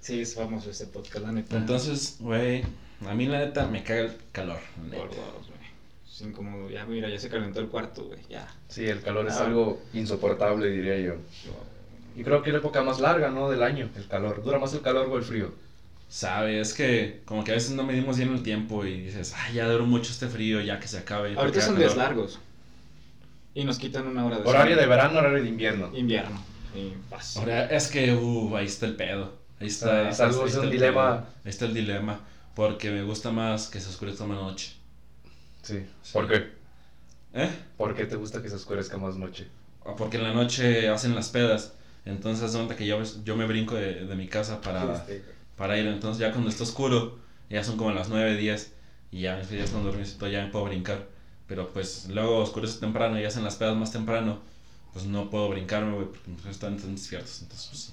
[0.00, 1.56] sí, es famoso este podcast, la neta.
[1.56, 2.62] Entonces, güey,
[3.06, 4.60] a mí la neta me caga el calor.
[4.78, 4.98] la neta.
[4.98, 5.48] Por dos,
[6.18, 6.30] güey.
[6.30, 6.70] Es incómodo.
[6.70, 8.20] Ya, mira, ya se calentó el cuarto, güey.
[8.28, 8.46] Ya.
[8.68, 9.46] Sí, el calor es Ah.
[9.46, 11.14] algo insoportable, diría yo.
[12.16, 13.48] Y creo que es la época más larga, ¿no?
[13.50, 14.42] Del año, el calor.
[14.44, 15.52] ¿Dura más el calor o el frío?
[16.08, 19.54] Sabe, es que como que a veces no medimos bien el tiempo y dices, ay,
[19.54, 21.34] ya duró mucho este frío, ya que se acabe.
[21.34, 22.04] Ahorita son días calor".
[22.08, 22.38] largos.
[23.54, 25.90] Y nos quitan una hora de Horario de verano, horario de invierno.
[25.94, 26.38] Invierno.
[26.74, 26.92] Y.
[27.38, 29.32] Ahora, es que, uh, ahí está el pedo.
[29.60, 30.06] Ahí está.
[30.06, 31.16] Ah, es algo- ahí es está un el dilema.
[31.18, 31.26] pedo.
[31.44, 32.20] Ahí está el dilema.
[32.54, 34.72] Porque me gusta más que se oscurezca más noche.
[35.62, 35.84] Sí.
[36.02, 36.10] Sí.
[36.12, 36.52] ¿Por qué?
[37.34, 37.50] ¿Eh?
[37.76, 39.48] ¿Por qué te gusta que se oscurezca más noche?
[39.84, 41.74] O Porque en la noche hacen las pedas.
[42.04, 45.22] Entonces, cuenta que yo, yo me brinco de, de mi casa para, Este,
[45.56, 45.86] para ir.
[45.86, 48.74] Entonces, ya cuando está oscuro, ya son como las 9, 10.
[49.10, 51.06] Y ya mis días están dormidos y todo, ya me puedo brincar.
[51.46, 54.40] Pero pues luego oscurece temprano y hacen las pedas más temprano.
[54.92, 57.42] Pues no puedo brincarme, güey, porque están tan despiertos.
[57.42, 57.92] Entonces, pues sí.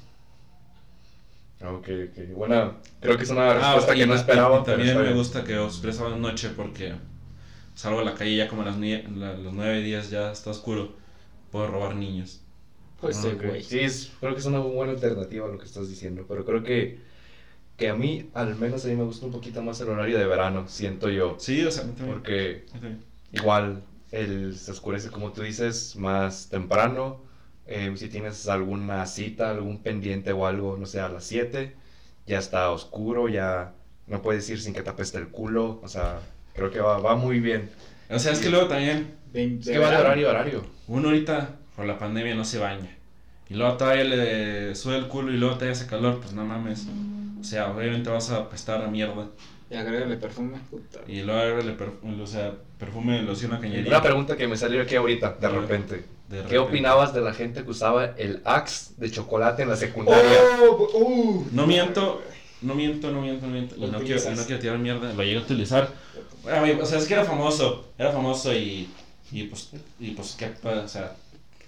[1.61, 2.35] Ok, ok.
[2.37, 4.63] Bueno, creo que es una Ah, respuesta y que no esperaba.
[4.63, 6.93] también me gusta que oscurezca más noche porque
[7.79, 10.95] salgo a la calle ya como a las, la- los 9 días ya está oscuro.
[11.51, 12.41] Puedo robar niños.
[12.99, 13.63] Pues Ah, sí, güey.
[13.63, 16.61] Sí, es- creo que es una buena alternativa a lo que estás diciendo, pero creo
[16.63, 16.99] que,
[17.77, 20.25] que a mí, al menos a mí me gusta un poquito más el horario de
[20.27, 21.35] verano, siento yo.
[21.39, 22.07] Sí, o sea, también.
[22.07, 23.03] Porque también.
[23.31, 27.21] igual el, se oscurece, como tú dices, más temprano.
[27.67, 31.75] Eh, si tienes alguna cita, algún pendiente o algo, no sé, a las 7,
[32.25, 33.73] ya está oscuro, ya
[34.07, 35.79] no puedes ir sin que te apeste el culo.
[35.83, 36.19] O sea,
[36.59, 37.69] creo que va, va muy bien.
[38.09, 40.05] O sea, es que luego también De- Es de que va de verano.
[40.09, 40.63] horario a horario.
[40.87, 42.95] uno ahorita por la pandemia no se baña.
[43.49, 46.85] Y luego todavía le sube el culo y luego te hace calor, pues no mames.
[47.39, 49.27] O sea, obviamente vas a apestar a mierda.
[49.71, 50.57] Y agrégale perfume.
[50.69, 50.99] Puta.
[51.07, 53.87] Y luego agrégale perfume, o sea, perfume, loción a cañería.
[53.87, 55.95] Una pregunta que me salió aquí ahorita, de repente.
[55.95, 56.57] De ¿Qué repente.
[56.59, 60.37] opinabas de la gente que usaba el Axe de chocolate en la secundaria?
[60.61, 60.89] ¡Oh!
[60.93, 61.47] uh.
[61.51, 62.21] No miento,
[62.61, 63.75] no miento, no miento, no miento.
[63.77, 65.89] Y no quiero, no quiero tirar mierda, lo llegué a utilizar.
[66.81, 68.89] O sea, es que era famoso, era famoso y,
[69.31, 71.15] y pues, y pues, qué, o sea,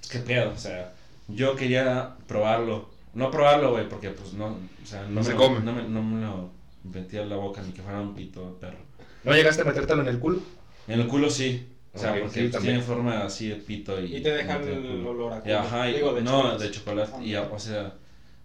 [0.09, 0.93] qué pedo, o sea,
[1.27, 2.89] yo quería probarlo.
[3.13, 5.59] No probarlo, güey, porque pues no, o sea, no, No me se lo- come.
[5.59, 6.49] No me, no me lo
[6.83, 8.77] metía en la boca ni que fuera un pito de perro.
[9.25, 10.39] ¿No llegaste a metértelo en el culo?
[10.87, 13.99] En el culo sí, o sea, Ok, porque sí, pues, tiene forma así de pito
[14.01, 14.15] y...
[14.15, 15.59] Y te dejan mete el olor a culo.
[15.59, 16.63] ajá, y- Digo, de no, chocolate.
[16.63, 17.23] de chocolate.
[17.25, 17.93] Y, o sea,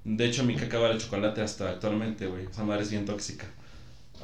[0.05, 2.46] de hecho, mi caca vale chocolate hasta actualmente, güey.
[2.46, 3.46] Esa madre es bien tóxica.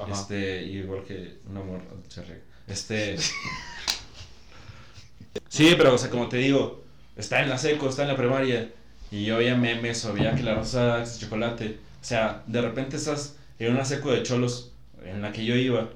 [0.00, 0.12] Ajá.
[0.12, 2.42] Este, igual que un amor se riega.
[2.66, 3.16] Este.
[5.48, 6.82] sí, pero, o sea, como te digo,
[7.16, 8.70] está en la seco, está en la primaria.
[9.10, 11.78] Y yo veía memes o veía que la rosa es chocolate.
[12.00, 14.72] O sea, de repente estás en una seco de cholos
[15.04, 15.90] en la que yo iba.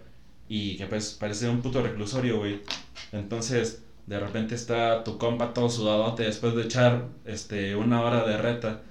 [0.49, 2.61] Y que pues parece un puto reclusorio, güey.
[3.13, 8.37] Entonces, de repente está tu compa todo sudadote después de echar este, una hora de
[8.37, 8.83] reta.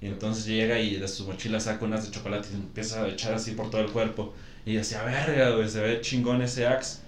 [0.00, 3.34] Y entonces llega y de su mochila saca unas de chocolate y empieza a echar
[3.34, 4.34] así por todo el cuerpo.
[4.66, 7.00] Y yo decía, verga, güey, se ve chingón ese axe.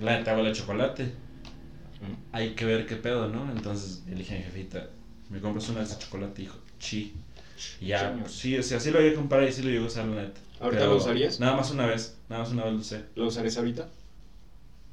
[0.00, 1.12] La neta huele a chocolate.
[2.32, 3.50] Hay que ver qué pedo, ¿no?
[3.50, 4.88] Entonces le dije a mi jefita,
[5.30, 6.58] me compras una de chocolate, hijo.
[6.78, 7.14] Sí.
[7.80, 9.84] Y ya, pues, sí, o sea, sí lo llegué a comprar y sí lo llegué
[9.84, 10.40] a usar, la neta.
[10.60, 11.40] ¿Ahorita Pero lo usarías?
[11.40, 13.04] Nada más una vez, nada más una vez lo usé.
[13.14, 13.88] ¿Lo usarías ahorita?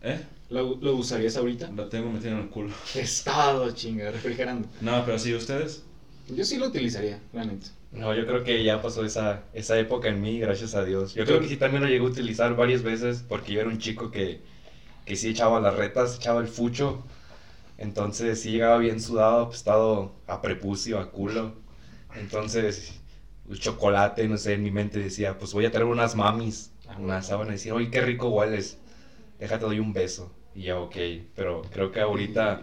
[0.04, 0.19] ¿Eh?
[0.49, 1.69] ¿Lo, lo usarías ahorita?
[1.71, 2.73] Lo tengo metido en el culo.
[2.95, 4.67] Estado, chinga, refrigerando.
[4.82, 5.84] No, pero sí, ¿ustedes?
[6.30, 7.67] Yo sí lo utilizaría, la neta.
[7.91, 11.13] No, yo creo que ya pasó esa, esa época en mí, gracias a Dios.
[11.13, 13.80] Yo creo que sí también lo llegué a utilizar varias veces porque yo era un
[13.80, 14.41] chico que,
[15.06, 17.04] que sí echaba las retas, echaba el fucho.
[17.77, 21.56] Entonces sí llegaba bien sudado, apestado a prepucio, a culo.
[22.15, 23.01] Entonces,
[23.49, 27.21] el chocolate, no sé, en mi mente decía, pues voy a traer unas mamis, una
[27.21, 28.77] sábana y decir, oye, qué rico hueles,
[29.39, 30.32] déjate doy un beso.
[30.56, 30.95] Y ya, ok,
[31.36, 32.62] pero creo que ahorita,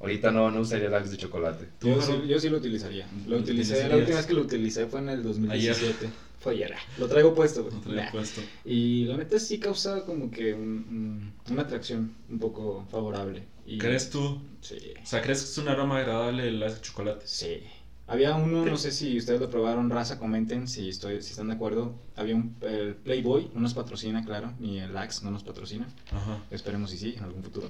[0.00, 1.66] ahorita no, no usaría el Axe de chocolate.
[1.78, 3.06] ¿Tú, Yo sí, yo sí lo utilizaría.
[3.26, 6.08] Lo ¿Lo utilicé, la última vez que lo utilicé fue en el 2017.
[6.38, 6.72] Fue ayer.
[7.00, 7.68] Lo traigo puesto.
[7.84, 8.12] lo he Nah.
[8.12, 8.40] puesto.
[8.64, 13.42] Y la neta sí causa como que un- un- una atracción un poco favorable.
[13.66, 14.38] Y, ¿Crees tú?
[14.60, 14.76] Sí.
[15.02, 17.26] O sea, ¿crees que es un aroma agradable el axe de chocolate?
[17.26, 17.58] Sí.
[18.06, 21.54] Había uno, no sé si ustedes lo probaron, raza, comenten si, estoy, si están de
[21.54, 21.92] acuerdo.
[22.14, 25.88] Había un el Playboy, no nos patrocina, claro, ni el Axe no nos patrocina.
[26.12, 26.38] Ajá.
[26.52, 27.68] Esperemos si sí, en algún futuro.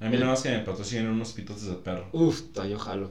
[0.00, 2.06] A mí nada más que me patrocinan unos pitotes de perro.
[2.12, 3.10] Uf, yo jalo.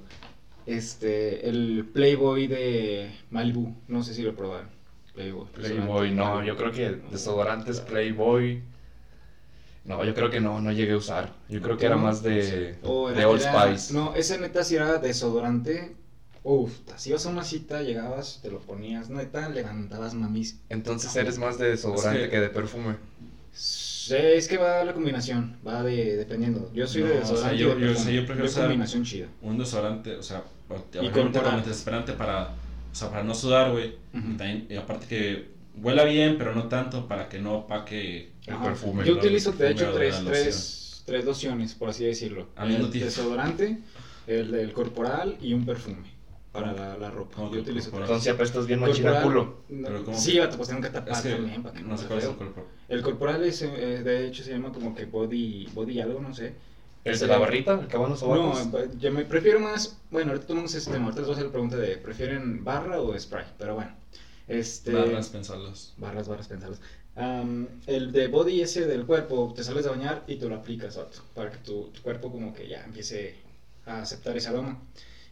[0.65, 4.69] Este, el Playboy de Malibu, no sé si lo probaron.
[5.13, 5.47] Playboy.
[5.53, 8.61] Playboy, no, yo creo que desodorantes Playboy.
[9.85, 11.33] No, yo creo que no, no llegué a usar.
[11.47, 13.93] Yo creo que era más de, de Old Spice.
[13.93, 15.95] No, ese neta si era desodorante.
[16.43, 20.59] Uf, si ibas a una cita, llegabas, te lo ponías, neta, levantabas mamis.
[20.69, 22.39] Entonces eres más de desodorante Es que- que...
[22.41, 22.95] de perfume.
[24.07, 26.71] Sí, es que va la combinación, va de, dependiendo.
[26.73, 28.05] Yo soy No, de o sea, desodorante yo- y de yo- perfume.
[28.11, 29.27] sí, yo prefiero usar- combinación chida.
[29.41, 30.43] Un desodorante, o sea,
[31.01, 33.95] Y como desesperante para, o sea, para no sudar, güey.
[34.13, 35.49] Y también, y aparte que
[35.81, 39.03] huela bien, pero no tanto para que no opaque El perfume.
[39.05, 39.19] Yo ¿no?
[39.19, 42.49] utilizo, El de hecho, o tres, tres, tres lociones, por así decirlo.
[42.61, 43.79] El desodorante,
[44.27, 46.14] el del corporal y un perfume
[46.55, 47.35] para la, la ropa.
[47.35, 48.09] ¿Cómo que Yo utilizo corporal?
[48.09, 49.63] Entonces apestas bien machina Corporal, culo.
[49.69, 51.83] no, Pero ¿cómo sí, que- vato, pues tengo que tapar Es que también para que
[51.83, 52.65] no sé se cuál es el cuerpo.
[52.87, 53.67] El corporal es, eh,
[54.03, 56.53] de hecho se llama como que body, body algo, no sé.
[57.03, 57.79] ¿El de la barrita?
[57.79, 58.97] ¿El que va en los No, sobacos?
[58.99, 61.51] yo me prefiero más, bueno, ahorita tomamos este tema, ahorita les voy a hacer la
[61.51, 63.45] pregunta de, ¿prefieren barra o spray?
[63.59, 63.91] Pero bueno,
[64.47, 64.91] este...
[64.91, 65.93] Barras, pensarlos.
[65.97, 66.81] Barras, barras, pensarlas.
[67.15, 70.97] Am, el de body ese del cuerpo, te sales de bañar y te lo aplicas,
[70.97, 73.35] vato, para que tu, tu cuerpo como que ya empiece
[73.85, 74.81] a aceptar ese aroma.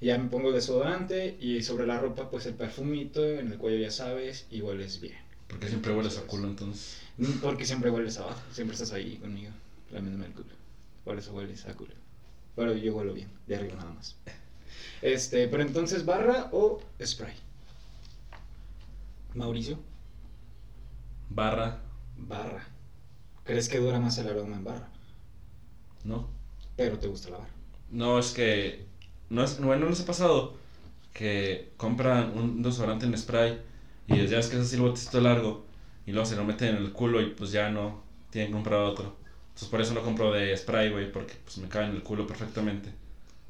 [0.04, 3.78] Ya me pongo el desodorante y sobre la ropa pues el perfumito, en el cuello
[3.78, 5.16] ya sabes y hueles bien.
[5.48, 6.98] Porque siempre hueles a culo, entonces.
[7.18, 9.52] Mm, Porque siempre hueles abajo, siempre estás ahí conmigo,
[9.92, 10.54] lamiéndome el culo.
[11.06, 11.94] Por eso hueles a culo.
[12.56, 14.18] Pero yo huelo bien, de arriba nada más.
[15.02, 17.36] Este, pero entonces, ¿barra o spray?
[19.36, 19.80] Mauricio,
[21.30, 21.82] Barra,
[22.18, 22.68] barra.
[23.44, 24.90] ¿Crees que dura más el aroma en barra?
[26.04, 26.30] ¿no?
[26.76, 27.52] Pero te gusta la barra.
[27.90, 28.86] No, es que.
[29.34, 30.54] No es, bueno, no les ha pasado
[31.14, 33.60] que compran un desodorante en spray
[34.08, 35.66] y ya es que es así el botecito largo
[36.06, 38.82] y luego se lo meten en el culo y pues ya no tienen que comprar
[38.82, 39.16] otro.
[39.48, 42.28] Entonces por eso no compro de spray, güey, porque pues me cabe en el culo
[42.28, 42.90] perfectamente.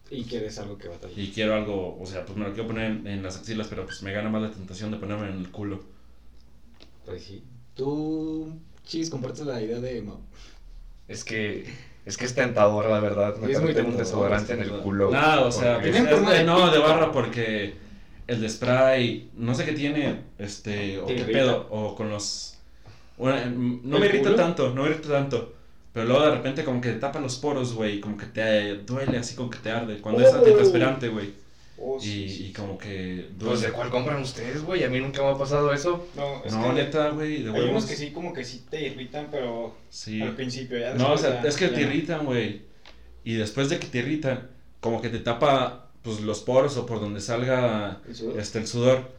[0.09, 1.13] Y quieres algo que batalla.
[1.15, 3.85] Y quiero algo, o sea, pues me lo quiero poner en, en las axilas, pero
[3.85, 5.83] pues me gana más la tentación de ponerme en el culo.
[7.05, 7.43] Pues sí.
[7.75, 8.53] Tú,
[8.85, 10.19] Chis, compartes la idea de Mau.
[11.07, 11.65] Es que...
[12.05, 13.37] Es que es tentador, la verdad.
[13.37, 15.09] Me Es muy un desodorante en el culo.
[15.09, 17.75] No, o sea, pues, es de- no, de barra porque
[18.27, 21.39] el de spray, no sé qué tiene, este, o ¿Te qué irrita?
[21.39, 22.57] pedo, o con los...
[23.17, 24.35] mm, no me ¿El irrita culo?
[24.35, 25.53] tanto, no me irrita tanto.
[25.93, 29.17] Pero luego de repente como que te tapa los poros, güey, como que te duele
[29.17, 30.01] así como que te arde.
[30.01, 30.39] Cuando es Oh.
[30.39, 31.31] antitranspirante, güey.
[31.85, 34.83] Oh, Y, y como que Pues, ¿de cuál compran ustedes, güey?
[34.85, 36.07] A mí nunca me ha pasado eso.
[36.15, 38.87] No, es No, que neta, güey, de hay unos que sí, como que sí te
[38.87, 40.21] irritan, pero Sí.
[40.21, 40.93] al principio ya.
[40.93, 42.61] No, o sea, ya- es que ya te irritan, güey.
[43.25, 46.99] Y después de que te irritan, como que te tapa pues los poros o por
[47.01, 48.39] donde salga ¿El sudor?
[48.39, 49.11] este el sudor.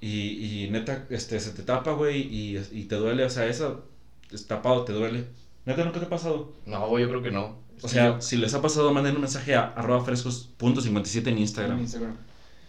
[0.00, 3.84] Y, y neta, este se te tapa, güey, y, y te duele, o sea, eso
[4.30, 5.24] es tapado, te duele.
[5.66, 6.52] Neta, nunca te ha pasado.
[6.66, 7.56] No, güey, yo creo que no.
[7.82, 11.80] O sea, si les ha pasado, manden un mensaje a arroba frescos.57 en En Instagram.
[11.80, 12.16] Instagram.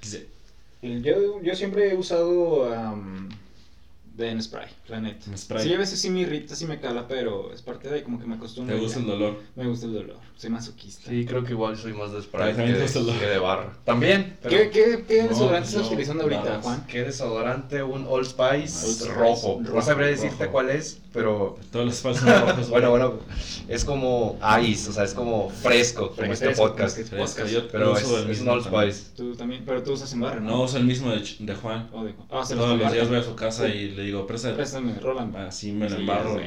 [0.01, 0.27] Dice,
[0.81, 3.29] Yo, yo siempre he usado am,
[4.19, 5.25] de en spray, la neta.
[5.31, 5.63] En spray.
[5.63, 8.19] Sí, a veces sí me irrita, sí me cala, pero es parte de ahí, como
[8.19, 8.75] que me acostumbro.
[8.75, 9.05] ¿te gusta ya.
[9.05, 9.39] el dolor?
[9.55, 11.09] Me gusta el dolor, soy masoquista.
[11.09, 13.73] Sí, creo que igual soy más de spray También que de, que de barra.
[13.85, 14.55] También, pero...
[14.55, 16.61] ¿Qué, qué, qué No, desodorante estás no, utilizando ahorita.
[16.61, 16.85] Juan?
[16.87, 17.81] ¿Qué desodorante?
[17.81, 19.57] Un Old Spice, Old Spice, rojo.
[19.61, 20.51] No rojo, sabría decirte rojo.
[20.51, 21.57] cuál es, pero...
[21.71, 22.69] Todos los falsos rojos, güey.
[22.71, 23.19] Bueno, bueno,
[23.67, 26.95] es como ice, o sea, es como fresco, como este podcast.
[26.97, 27.15] fresco.
[27.15, 28.91] Fresco, yo Pero es, uso el es un mismo Old también.
[28.93, 29.11] Spice.
[29.15, 30.49] Tú también, pero tú usas en barra, ¿no?
[30.51, 31.89] No uso el mismo de, de Juan.
[31.93, 34.55] O de- ah, se Todos los días voy a su casa y le digo, préstame.
[34.55, 35.35] Préstame, Roland.
[35.37, 36.39] Así me lo Sí, embarro.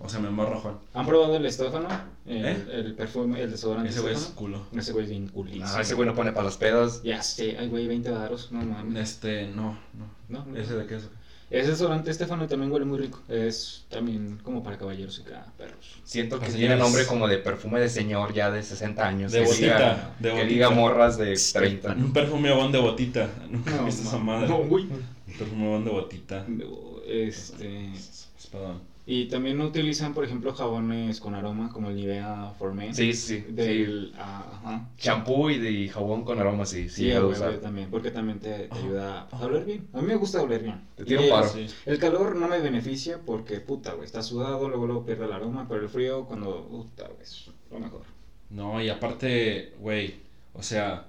[0.00, 0.74] O sea, me embarro a Juan.
[0.94, 1.88] ¿Han probado el estófano?
[2.24, 2.56] El, ¿Eh?
[2.72, 4.62] el perfume, el desodorante Ese güey es culo.
[4.76, 5.66] Ese güey es bien culísimo.
[5.66, 7.02] Ah, ese güey no pone para las pedas.
[7.02, 8.96] Ya sé, ay güey, 20 baros, no mames.
[9.02, 10.06] Este, no, no.
[10.28, 10.56] No, no.
[10.56, 11.08] ¿Ese de qué es?
[11.50, 13.22] Ese desodorante Estefano también huele muy rico.
[13.26, 15.96] Es también como para caballeros y para perros.
[16.04, 19.32] Siento que Para tiene nombre como de perfume de señor ya de 60 años.
[19.32, 20.48] De que botita, diga, de que botita.
[20.52, 21.92] diga morras de 30.
[21.94, 23.28] Un perfume bon de botita.
[23.50, 24.48] Nunca he visto esa ma- madre.
[24.48, 24.84] No, güey.
[24.84, 26.44] Un perfume bon de botita.
[26.46, 26.66] No,
[27.08, 27.92] Este.
[28.38, 28.80] Espadón.
[29.10, 32.94] Y también utilizan, por ejemplo, jabones con aroma como el Nivea for Men.
[32.94, 33.52] Sí, sí, sí.
[33.52, 34.12] Del.
[34.18, 34.88] ah, ajá.
[34.98, 38.68] Champú y, de jabón con aroma, sí, sí, Sí, güey, también, porque también te, te
[38.70, 38.80] Ajá.
[38.84, 39.88] ayuda a oler bien.
[39.94, 40.82] A mí me gusta oler bien.
[40.94, 41.48] Te un el- paro.
[41.48, 41.66] Sí.
[41.86, 45.66] El calor no me beneficia porque, puta, güey, está sudado, luego, luego pierde el aroma,
[45.66, 48.02] pero el frío, cuando, puta, güey, es lo mejor.
[48.50, 50.16] No, y aparte, güey,
[50.52, 51.06] o sea,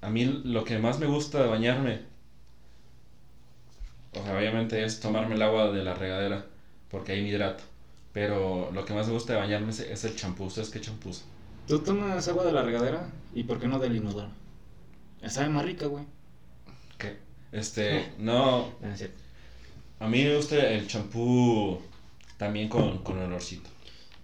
[0.00, 2.00] a mí lo que más me gusta de bañarme,
[4.12, 6.46] o sea, obviamente es tomarme el agua de la regadera,
[6.90, 7.64] porque ahí me hidrato.
[8.12, 10.44] Pero lo que más me gusta de bañarme es, es el champú.
[10.44, 11.10] ¿Ustedes qué champú?
[11.66, 13.10] ¿Tú tomas agua de la regadera?
[13.34, 14.30] ¿Y por qué no del inodoro?
[15.28, 16.04] Sabe más rica, güey.
[16.98, 17.18] ¿Qué?
[17.52, 19.20] Este, no, No, es cierto.
[20.00, 21.80] a mí me gusta el champú
[22.36, 23.70] también con, con olorcito.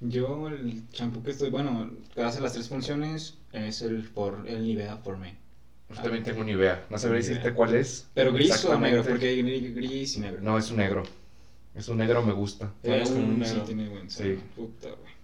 [0.01, 4.99] Yo el champú que estoy, bueno, hace las tres funciones es el por el Nivea
[4.99, 5.37] for Men.
[5.97, 6.85] Yo también tengo una idea.
[6.91, 8.09] No sabría decirte cuál es.
[8.15, 10.39] Pero gris o negro, porque hay gris gris y negro.
[10.43, 11.03] No, es un negro.
[11.75, 12.73] Es un negro, me gusta.
[12.83, 13.63] Eh, con un sí, negro.
[13.65, 14.23] tiene buen Sí.
[14.23, 14.37] sabor.
[14.57, 15.15] Puta, güey.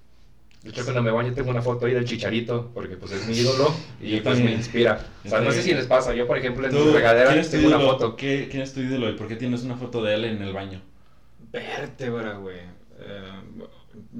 [0.62, 3.34] De hecho, cuando me baño tengo una foto ahí del chicharito, porque pues es mi
[3.34, 5.06] ídolo y Yo pues me inspira.
[5.24, 6.14] O sea, no sé si les pasa.
[6.14, 8.14] Yo, por ejemplo, en mi regadera ¿quién es tengo una foto.
[8.14, 10.52] ¿Qué- ¿Quién es tu ídolo y por qué tienes una foto de él en el
[10.52, 10.82] baño?
[11.50, 12.58] Vértebra, güey.
[12.98, 13.30] Eh,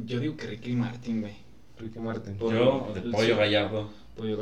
[0.06, 1.34] yo digo que Ricky Martin, güey.
[1.78, 2.38] Ricky Martin.
[2.38, 3.90] Yo, de Pollo Gallardo.
[4.16, 4.38] Pollo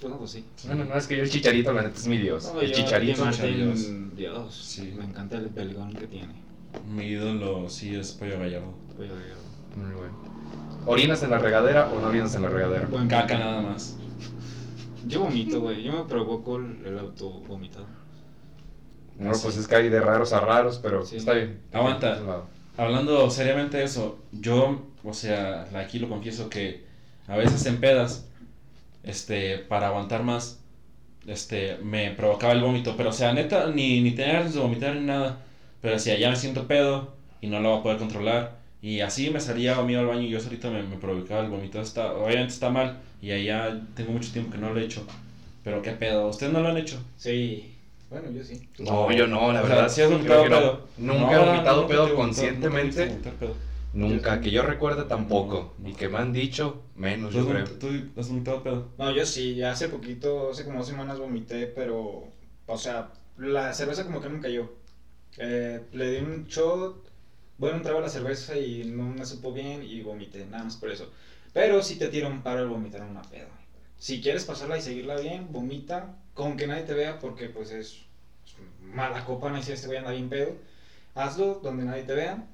[0.00, 0.08] Gaya.
[0.08, 0.44] Pues algo así.
[0.68, 2.50] No, no, no, es que yo el chicharito, la neta, es mi dios.
[2.54, 3.24] No, el chicharito.
[3.24, 4.16] Martin, Dios.
[4.16, 4.54] Dios.
[4.54, 4.94] Sí.
[4.96, 6.34] Me encanta el belgón que tiene.
[6.88, 8.72] Mi ídolo sí es Pollo Gallardo.
[8.96, 9.42] Pollo Gallardo.
[9.76, 10.14] Muy bueno.
[10.86, 12.86] ¿Orinas en la regadera o no orinas en la regadera?
[12.86, 13.96] Buen Caca nada más.
[15.06, 15.82] Yo vomito, güey.
[15.82, 17.86] Yo me provoco el, el auto vomitado.
[19.18, 21.16] No, pues es que hay de raros a raros, pero Sí.
[21.16, 21.60] está bien.
[21.72, 22.14] Aguanta.
[22.14, 22.22] Es.
[22.78, 26.86] Hablando seriamente de eso, yo, o sea, aquí lo confieso que
[27.26, 28.29] a veces en pedas,
[29.02, 30.60] este, para aguantar más,
[31.26, 34.94] este, me provocaba el vómito, pero o sea, neta, ni, ni tenía ganas de vomitar
[34.96, 35.40] ni nada,
[35.80, 39.30] pero decía, ya me siento pedo y no lo voy a poder controlar, y así
[39.30, 42.12] me salía a mí al baño y yo solito me, me provocaba el vómito, está,
[42.14, 45.06] obviamente está mal, y allá tengo mucho tiempo que no lo he hecho,
[45.62, 47.02] pero qué pedo, ¿ustedes no lo han hecho?
[47.16, 47.76] Sí.
[48.10, 48.68] Bueno, yo sí.
[48.78, 49.88] No, yo no, la O sea, verdad.
[49.88, 50.48] ¿sí has vomitado no.
[50.48, 50.88] pedo?
[50.98, 54.40] Nunca No, he vomitado pedo te he vomitado, nunca pedo.
[54.40, 55.74] Que yo recuerde tampoco.
[55.78, 55.88] No, no.
[55.88, 57.64] Y que me han dicho, menos, ¿Tú yo creo.
[57.78, 58.92] ¿Tú has vomitado pedo?
[58.98, 62.32] No, yo sí, ya hace poquito, hace como dos semanas vomité, pero,
[62.66, 64.70] o sea, la cerveza como que me cayó.
[65.38, 66.96] Eh, le di un shot,
[67.58, 71.10] bueno, entraba la cerveza y no me supo bien y vomité, nada más por eso.
[71.52, 73.48] Pero sí te tira un paro el vomitar una peda.
[73.98, 78.06] Si quieres pasarla y seguirla bien, vomita, con que nadie te vea, porque pues es,
[78.44, 80.56] es mala copa, no sé si este güey anda bien pedo.
[81.14, 82.46] Hazlo donde nadie te vea,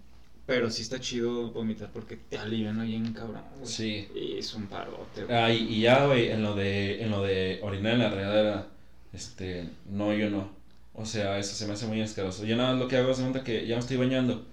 [0.46, 3.42] pero sí está chido vomitar porque te alivian bien cabrón.
[3.56, 3.66] güey.
[3.66, 4.08] Sí.
[4.14, 5.36] Y es un parote, güey.
[5.36, 8.68] Ah, y, y ya, güey, en lo de, en lo de orinar en la regadera,
[9.12, 10.48] este, no, yo no.
[10.94, 12.44] O sea, eso se me hace muy asqueroso.
[12.46, 14.46] Yo nada más lo que hago es cuenta que ya me estoy bañando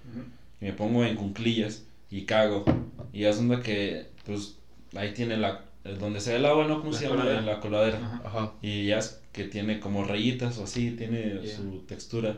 [0.60, 2.66] y me pongo en cunclillas y cago.
[3.14, 4.58] Y es donde que, pues,
[4.96, 5.64] ahí tiene la,
[6.00, 6.80] donde se ve el agua, ¿no?
[6.80, 7.30] ¿Cómo La se llama?
[7.30, 7.98] En la coladera.
[7.98, 8.22] Ajá.
[8.26, 8.54] Ajá.
[8.62, 11.56] Y ya es que tiene como rayitas o así, tiene Yeah.
[11.56, 12.38] su textura.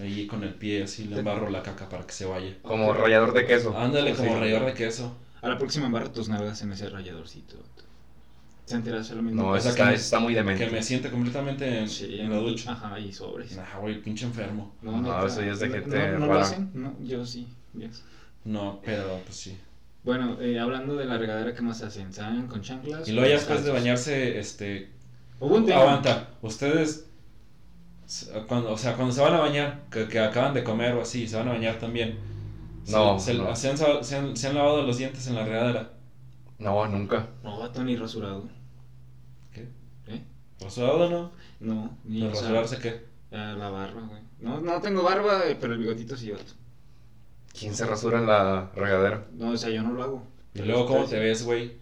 [0.00, 2.56] Ahí con el pie así le embarro la caca para que se vaya.
[2.62, 3.76] Como rallador de queso.
[3.76, 4.22] Ándale, Sí.
[4.22, 5.16] como rallador de queso.
[5.42, 7.56] A la próxima embarra tus nalgas en ese ralladorcito.
[8.64, 9.42] ¿Sentirás lo mismo?
[9.42, 10.64] No, está, que está muy demente.
[10.66, 12.72] Que me siente completamente en, Sí, en la ducha.
[12.72, 13.56] Ajá, y sobres.
[13.56, 14.74] Nah, güey, pinche enfermo.
[14.82, 15.26] No, neta.
[15.26, 16.44] eso ya es de No- gente ¿No, no lo rara.
[16.44, 16.70] hacen?
[16.74, 17.48] No, yo sí.
[17.78, 18.02] yes.
[18.44, 19.56] No, pero pues sí.
[20.04, 22.12] Bueno, eh, hablando de la regadera, ¿qué más hacen?
[22.12, 23.08] ¿Saben con chanclas?
[23.08, 24.90] Y luego ya después de bañarse, este...
[25.40, 25.80] Hubo un tema.
[25.80, 27.06] Aguanta, ustedes...
[28.46, 31.28] Cuando, o sea, cuando se van a bañar, que, que acaban de comer o así,
[31.28, 32.18] se van a bañar también.
[32.88, 33.54] No, Se, no.
[33.54, 35.92] se han, se han- se han lavado los dientes en la regadera.
[36.58, 37.28] No, nunca.
[37.42, 38.48] No, vato, ni rasurado.
[39.52, 39.68] ¿Qué?
[40.06, 40.22] ¿Eh?
[40.60, 41.32] ¿Rasurado o no?
[41.60, 43.04] No, ni ¿De o sea, rasurarse qué?
[43.36, 44.22] ah, la barba, güey.
[44.40, 46.52] No, no tengo barba, eh, pero el bigotito sí, vato.
[47.58, 49.26] ¿Quién se rasura en la regadera?
[49.34, 50.22] No, o sea, yo no lo hago.
[50.54, 51.68] Y Pero luego, ¿cómo te ves, güey?
[51.68, 51.76] sí.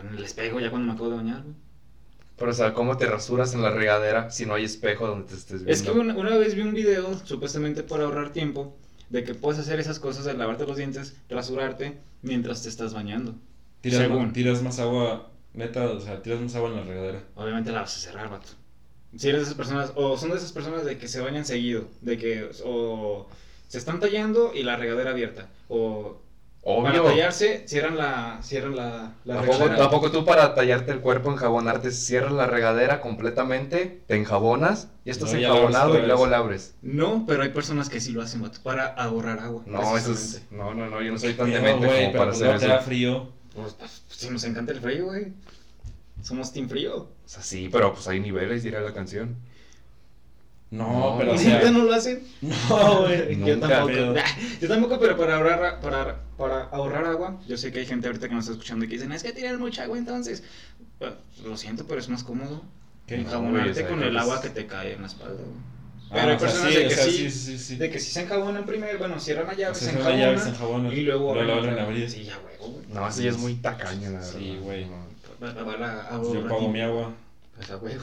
[0.00, 1.54] En el espejo ya cuando me acabo de bañar, güey.
[2.42, 5.34] Pero, o sea, ¿cómo te rasuras en la regadera si no hay espejo donde te
[5.34, 5.72] estés viendo?
[5.72, 8.76] Es que una, una vez vi un video, supuestamente por ahorrar tiempo,
[9.10, 13.36] de que puedes hacer esas cosas de lavarte los dientes, rasurarte, mientras te estás bañando.
[13.80, 14.24] Tiras, Según.
[14.24, 17.22] más, tiras más agua, neta, o sea, tiras más agua en la regadera.
[17.36, 18.48] Obviamente la vas a cerrar, vato.
[19.16, 21.86] Si eres de esas personas, o son de esas personas de que se bañan seguido,
[22.00, 23.28] de que o
[23.68, 26.20] se están tallando y la regadera abierta, o
[26.64, 29.84] para tallarse cierran la, cierran la, la ¿A poco, regadera.
[29.84, 35.12] a poco tú para tallarte el cuerpo, enjabonarte, cierras la regadera completamente, te enjabonas, ya
[35.12, 36.74] estás enjabonado y luego la abres?
[36.82, 39.62] No, pero hay personas que sí lo hacen, vato, para ahorrar agua.
[39.66, 40.42] No, eso es...
[40.50, 42.58] No, no, no, yo no soy tan Pero, demente como pero para pues hacer no
[42.60, 42.74] te eso.
[42.74, 43.28] da frío.
[43.54, 45.32] Pues, pues, si nos encanta el frío, güey.
[46.22, 46.96] Somos team frío.
[46.96, 49.36] O sea, sí, pero pues hay niveles, dirá la canción.
[50.72, 51.58] No, pero o ¿Y sea...
[51.58, 52.22] neta no lo hacen?
[52.42, 53.38] No, güey.
[53.44, 53.86] yo tampoco.
[53.86, 54.14] pero-
[54.60, 58.26] Yo tampoco, pero para ahorrar, para, para ahorrar agua, yo sé que hay gente ahorita
[58.28, 60.42] que nos está escuchando y que dicen, es que tiran mucha agua entonces.
[61.44, 62.62] Lo siento, pero es más cómodo
[63.06, 65.34] enjabonarte No, o con el agua que te cae en la espalda.
[65.34, 65.72] güey.
[66.10, 67.76] Ah, Pero hay o sea, personas sí, de o que sea, sí, sí, sí, sí.
[67.76, 70.18] De que si se enjabonan primero, bueno, cierran la llave, O se sea, cierran la
[70.26, 71.54] llave, se enjabonan enjabonan, y luego la
[71.84, 72.08] abren.
[72.10, 72.74] Sí, ya güey.
[72.88, 74.32] No, ya es muy tacaño, la verdad.
[74.38, 74.86] Sí, güey.
[74.86, 76.32] No.
[76.32, 77.12] Yo pago mi agua.
[77.62, 78.02] Pues a huevo.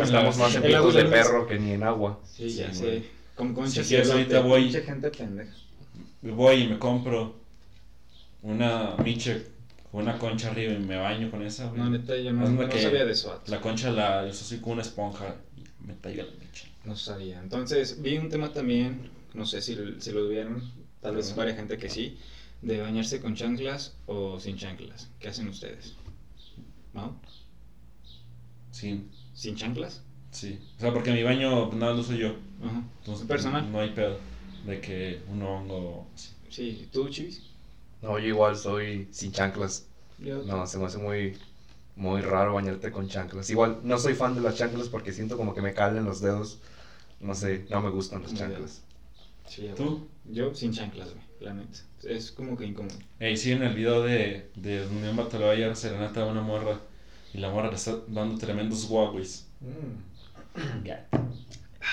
[0.00, 2.20] Estamos más en picos de perro que ni en agua.
[2.24, 2.76] Sí, Sí, ya güey.
[2.78, 3.04] sé.
[3.34, 4.62] Con concha Si quieres, ahorita voy.
[4.64, 5.52] pinche gente pendeja.
[6.22, 7.40] Voy y me compro
[8.42, 9.46] una miche
[9.90, 11.80] con una concha arriba y me baño con esa, güey.
[11.80, 13.40] No, neta, yo no, no que sabía de eso.
[13.46, 16.68] La concha la uso así con una esponja y me talla la miche.
[16.84, 17.40] No sabía.
[17.40, 20.62] Entonces, vi un tema también, no sé si, si lo vieron,
[21.00, 22.18] tal vez varias gente que sí,
[22.62, 25.08] de bañarse con chanclas o sin chanclas.
[25.18, 25.94] ¿Qué hacen ustedes?
[26.92, 27.20] ¿No?
[28.80, 30.02] Sí, ¿Sin chanclas?
[30.30, 30.58] Sí.
[30.76, 32.28] O sea, porque mi baño nada lo uso yo.
[32.64, 32.82] Ajá.
[33.00, 33.70] Entonces, Personal.
[33.70, 34.16] No hay pedo
[34.66, 36.06] de que un hongo.
[36.14, 36.30] así.
[36.48, 37.42] Sí, ¿tú, Chivis?
[38.02, 39.86] No, yo igual soy sin chanclas.
[40.18, 41.36] Yo- No, se me hace muy,
[41.96, 43.50] muy raro bañarte con chanclas.
[43.50, 46.58] Igual, no soy fan de las chanclas porque siento como que me calen los dedos.
[47.20, 48.82] No sé, no me gustan las chanclas.
[49.46, 49.68] Sí.
[49.76, 50.06] ¿Tú?
[50.24, 51.80] Yo sin chanclas, güey, la neta.
[52.04, 52.94] Es como que incómodo.
[53.18, 56.24] Ey, sí, en el video de, de donde un vato le va a llevar serenata
[56.24, 56.80] una morra
[57.34, 59.46] y la morra le está dando tremendos guaguis.
[60.84, 61.06] Ya,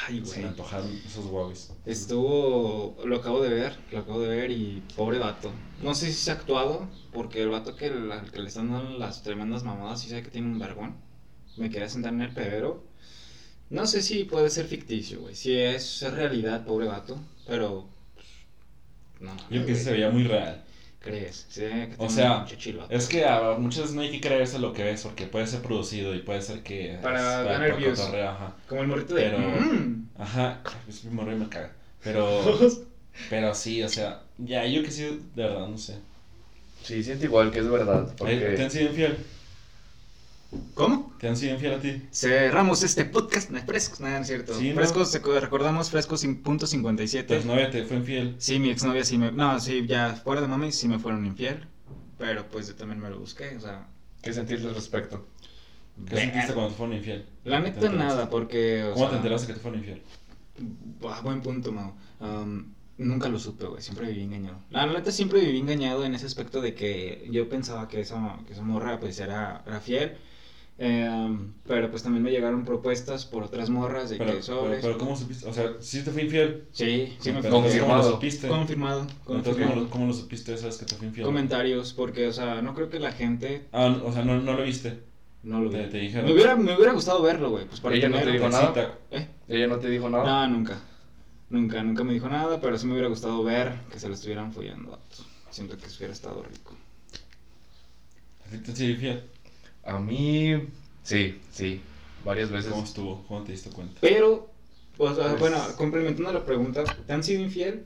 [0.07, 0.45] Ay, se me güey.
[0.45, 1.71] antojaron esos guaguis.
[1.85, 5.51] Estuvo, lo acabo de ver, lo acabo de ver y pobre vato.
[5.81, 8.97] No sé si se ha actuado, porque el vato que, la- que le están dando
[8.97, 10.95] las tremendas mamadas, sí sabe que tiene un vergón.
[11.55, 12.83] Me quería sentar en el pero
[13.69, 15.35] No sé si puede ser ficticio, güey.
[15.35, 17.87] Si es, es realidad, pobre vato, pero...
[18.15, 18.27] pues,
[19.21, 19.83] no, Yo creo que güey.
[19.83, 20.63] se veía muy real.
[21.07, 21.45] ¿Crees?
[21.49, 22.45] Sí, que O sea.
[22.89, 25.61] Es que a muchas veces no hay que creerse lo que ves porque puede ser
[25.61, 26.97] producido y puede ser que.
[27.01, 27.99] Para ganar views.
[27.99, 28.55] ajá.
[28.67, 29.23] Como el morrito de...
[29.23, 30.07] Pero- "Mm".
[30.17, 31.71] Ajá, es mi morro y me caga.
[32.03, 32.41] Pero.
[33.29, 35.03] pero sí, o sea, ya yo que sí,
[35.35, 35.95] de verdad, no sé.
[36.83, 38.07] Sí, siento igual que es verdad.
[38.07, 39.17] Eh, ¿Te Porque han sido infiel?
[40.75, 41.13] ¿Cómo?
[41.19, 42.03] ¿Te han sido infiel a ti?
[42.11, 44.53] Cerramos este podcast, no es frescos, nada, no es cierto.
[44.57, 44.75] Sí, ¿no?
[44.75, 47.27] frescos, recordamos frescos sin punto 57.
[47.27, 48.35] Tu exnovia te fue infiel.
[48.37, 49.31] Sí, mi exnovia sí me...
[49.31, 51.67] No, sí, ya fuera de mami sí me fueron infiel.
[52.17, 53.87] Pero pues yo también me lo busqué, o sea...
[54.21, 55.27] ¿qué sentiste al respecto?
[56.07, 57.25] ¿Qué ver- sentiste cuando te fueron infiel?
[57.43, 58.83] La ¿Te neta nada, porque...
[58.85, 60.01] o ¿Cómo sea, te enteraste que te fueron infiel?
[61.03, 61.93] Ah, buen punto, Mau.
[62.19, 63.81] Am, nunca lo supe, güey.
[63.81, 64.59] Siempre viví engañado.
[64.69, 68.53] La neta siempre viví engañado en ese aspecto de que yo pensaba que esa, que
[68.53, 70.17] esa morra pues era, era fiel.
[70.79, 74.79] Em, pero pues también me llegaron propuestas por otras morras de Pero, que pero, sobres.
[74.83, 75.47] pero ¿cómo supiste?
[75.49, 76.65] O sea, sí te fue infiel.
[76.71, 77.61] Sí, sí me fue entonces, ¿Cómo lo
[78.01, 78.11] Confirmado.
[78.11, 78.47] supiste?
[78.47, 78.99] confirmado.
[79.01, 79.81] Entonces, ¿cómo confirmado.
[79.81, 80.55] lo, cómo lo supiste?
[80.57, 81.25] ¿Sabes que te fue infiel?
[81.25, 84.53] Comentarios, porque, o sea, no creo que la gente Ah, no, o sea, no, no
[84.53, 84.99] lo viste.
[85.41, 85.89] no lo Te, vea.
[85.89, 86.25] te dijeron.
[86.27, 87.65] Me hubiera, me hubiera gustado verlo, güey.
[87.65, 88.67] Pues para ¿Ella no te dijo nada?
[88.67, 88.97] Cita.
[89.11, 89.27] ¿Eh?
[89.47, 90.47] ¿Ella no te dijo nada?
[90.47, 90.79] No, nunca.
[91.49, 94.53] Nunca, nunca me dijo nada, pero sí me hubiera gustado ver que se lo estuvieran
[94.53, 94.99] follando.
[95.49, 96.75] Siento que hubiera estado rico.
[98.45, 99.23] ¿A ti te sido infiel?
[99.87, 100.67] A mí,
[101.03, 101.81] sí, sí.
[102.25, 102.71] Varias veces.
[102.71, 103.25] ¿Cómo estuvo?
[103.27, 103.99] ¿Cómo te diste cuenta?
[104.01, 104.51] Pero,
[104.97, 107.85] o sea, Pues- bueno, complementando la pregunta, ¿te han sido infiel?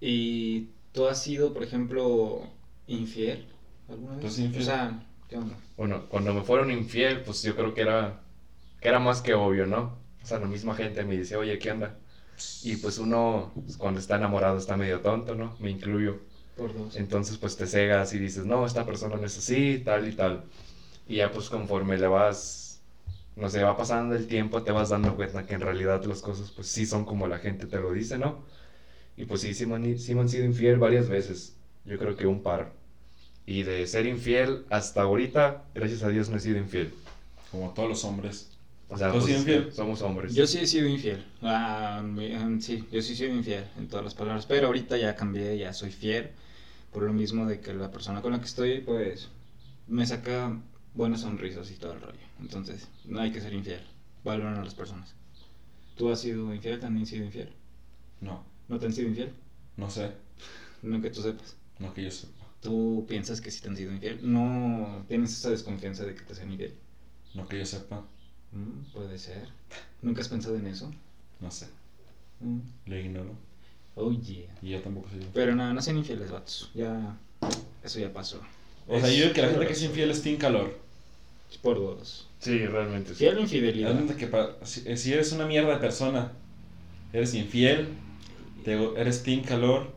[0.00, 2.42] ¿Y tú has sido, por ejemplo,
[2.86, 3.46] infiel
[3.88, 4.34] alguna ¿Tú vez?
[4.34, 4.62] sido infiel?
[4.62, 5.56] O sea, ¿qué onda?
[5.76, 8.20] Bueno, cuando me fueron infiel, pues yo creo que era,
[8.80, 9.98] que era más que obvio, ¿no?
[10.22, 11.98] O sea, la misma gente me dice, oye, ¿qué onda?
[12.62, 15.56] Y pues uno, pues, cuando está enamorado, está medio tonto, ¿no?
[15.58, 16.20] Me incluyo.
[16.56, 16.96] Por dos.
[16.96, 20.44] Entonces, pues te cegas y dices, no, esta persona no es así, tal y tal.
[21.08, 22.80] Y ya, pues conforme le vas,
[23.36, 26.50] no sé, va pasando el tiempo, te vas dando cuenta que en realidad las cosas,
[26.50, 28.44] pues sí son como la gente te lo dice, ¿no?
[29.16, 31.56] Y pues sí, sí me han, sí me han sido infiel varias veces.
[31.84, 32.72] Yo creo que un par.
[33.46, 36.94] Y de ser infiel hasta ahorita, gracias a Dios no he sido infiel.
[37.50, 38.50] Como todos los hombres.
[38.88, 39.72] O sea, ¿Tú has pues, infiel?
[39.72, 40.34] somos hombres.
[40.34, 41.24] Yo sí he sido infiel.
[41.42, 42.02] Ah,
[42.60, 44.46] sí, yo sí he sido infiel en todas las palabras.
[44.46, 46.30] Pero ahorita ya cambié, ya soy fiel.
[46.94, 49.28] Por lo mismo de que la persona con la que estoy, pues,
[49.88, 50.56] me saca
[50.94, 52.20] buenas sonrisas y todo el rollo.
[52.40, 53.82] Entonces, no hay que ser infiel.
[54.24, 55.12] Valoran a las personas.
[55.96, 56.80] ¿Tú has sido infiel?
[56.80, 57.52] ¿También has sido infiel?
[58.22, 59.32] No, ¿No te han sido infiel?
[59.76, 60.12] no sé.
[60.82, 61.56] No que tú sepas.
[61.80, 62.46] No que yo sepa.
[62.60, 64.20] ¿Tú piensas que sí te han sido infiel?
[64.22, 66.74] ¿No tienes esa desconfianza de que te sean infiel?
[67.34, 68.04] No que yo sepa.
[68.52, 69.48] Mm, puede ser.
[70.00, 70.92] ¿Nunca has pensado en eso?
[71.40, 71.66] No sé.
[72.40, 72.60] Mm.
[72.86, 73.34] Lo ignoro.
[73.96, 74.50] Oh, yeah.
[74.62, 75.20] Y yo tampoco soy.
[75.32, 76.70] Pero no, no sean infieles, vatos.
[76.74, 77.16] Ya.
[77.82, 78.40] Eso ya pasó.
[78.88, 80.78] O sea, yo digo que la gente que es infiel es team calor.
[81.62, 82.26] Por dos.
[82.40, 83.16] Sí, realmente sí.
[83.20, 83.94] Fiel o infidelidad.
[83.94, 86.32] neta que pa- si, si eres una mierda de persona,
[87.12, 87.88] eres infiel,
[88.64, 89.92] te eres team calor,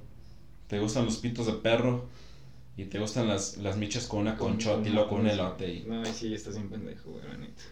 [0.68, 2.06] te gustan los pitos de perro
[2.78, 5.68] y te gustan las, las michas con una conchota y luego con un elote.
[5.68, 5.84] Y...
[5.88, 7.64] No, sí estás bien pendejo, güey, neta.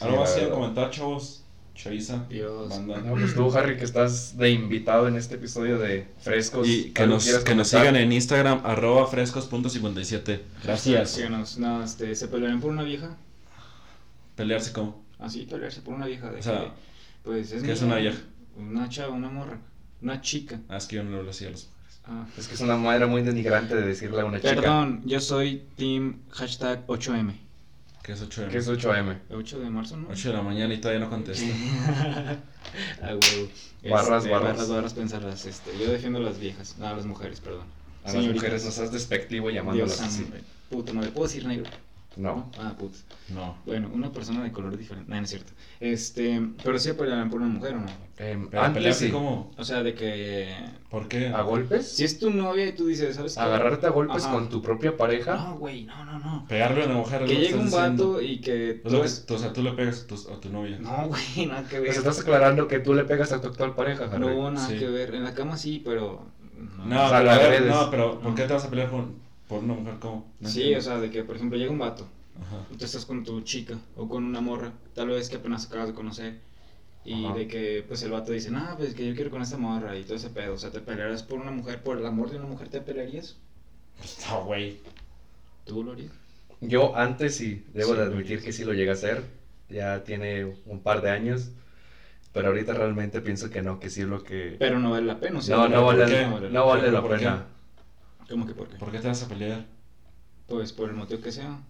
[0.00, 1.42] ¿Algo más que comentar, chavos?
[1.76, 2.70] Chaviza, Dios.
[2.70, 3.00] banda.
[3.02, 6.66] No, pues tú, Harry, que estás de invitado en este episodio de Frescos.
[6.66, 10.40] Y que ¿algo nos, que sigan en Instagram, arroba frescos.57.
[10.64, 11.10] Gracias.
[11.10, 11.58] Síganos.
[11.58, 13.16] No, este, ¿se pelearon por una vieja?
[14.36, 15.04] Pelearse como.
[15.18, 16.30] Así, pelearse por una vieja.
[16.30, 16.70] De O sea, que,
[17.22, 18.18] pues es ¿qué es una vieja?
[18.56, 19.58] Una chava, una morra.
[20.00, 20.60] Una chica.
[20.68, 22.00] Ah, es que yo no lo hacía a los mujeres.
[22.06, 22.26] Ah.
[22.38, 24.54] Es que es una manera muy denigrante de decirle a una chica.
[24.54, 27.45] Perdón, yo soy team hashtag 8M.
[28.06, 29.18] Que es 8 Que es 8M.
[29.32, 30.06] 8 de marzo, ¿no?
[30.08, 31.44] 8 de la mañana y todavía no contesta.
[33.02, 33.48] ah, huevo.
[33.90, 34.30] Barras, Este, barras.
[34.30, 35.44] barras, barras, pensarlas.
[35.44, 36.76] Este, yo defiendo a las viejas.
[36.78, 37.66] No, a las mujeres, perdón.
[38.04, 40.24] A las mujeres no seas despectivo Dios llamándolas así.
[40.70, 41.68] Puto, no le puedo decir negro.
[42.16, 42.50] No.
[42.58, 43.04] Ah, putz.
[43.28, 43.56] No.
[43.66, 45.10] Bueno, una persona de color diferente.
[45.10, 45.52] No, no es cierto.
[45.80, 47.86] Este, pero sí pelearán por una mujer o no.
[48.16, 49.10] Pero antes sí.
[49.10, 49.52] como.
[49.58, 50.48] O sea, de que
[50.90, 51.28] ¿Por qué?
[51.28, 51.92] ¿A golpes?
[51.92, 53.40] si es tu novia y tú dices, ¿sabes qué?
[53.40, 54.32] ¿Agarrarte a golpes Ajá.
[54.32, 55.36] con tu propia pareja?
[55.36, 56.46] No, güey, no, no, no.
[56.48, 57.24] Pegarle a una mujer.
[57.26, 58.12] Que llegue un diciendo.
[58.12, 60.14] vato y que Es tú lo que- es- o sea, tú le pegas a tu,
[60.32, 60.78] a tu novia.
[60.80, 61.86] No, güey, nada que ver.
[61.88, 64.20] Pues estás aclarando que tú le pegas a tu actual pareja, Harry.
[64.20, 64.78] No, nada Sí.
[64.78, 65.14] que ver.
[65.14, 66.24] En la cama sí, pero.
[66.86, 68.34] No, O sea, pero, no, pero ¿por No.
[68.34, 70.32] qué te vas a pelear con, por una mujer como?
[70.40, 70.78] No Sí, entiendo.
[70.78, 72.06] o sea, de que, por ejemplo, llega un vato
[72.40, 72.66] Ajá.
[72.70, 75.88] y tú estás con tu chica o con una morra, tal vez que apenas acabas
[75.88, 76.40] de conocer,
[77.04, 77.34] y Ajá.
[77.34, 80.04] de que, pues, el vato dice, nah, pues, que yo quiero con esta morra y
[80.04, 80.54] todo ese pedo.
[80.54, 83.38] O sea, ¿te pelearás por una mujer, por el amor de una mujer, te pelearías?
[84.30, 84.80] No, güey.
[85.64, 86.12] ¿Tú lo harías?
[86.60, 89.24] Yo antes sí, debo Sí, de admitir que sí lo llegué a hacer.
[89.68, 91.50] Ya tiene un par de años.
[92.32, 94.56] Pero ahorita realmente pienso que no, que sí es lo que...
[94.58, 97.16] Pero no vale la pena, o sea, No, no ¿por vale, no vale la ¿Por
[97.16, 97.24] qué?
[97.24, 97.46] pena.
[98.28, 98.76] ¿Cómo que por qué?
[98.76, 99.66] ¿Por qué te vas a pelear?
[100.46, 101.60] Pues por el motivo que sea.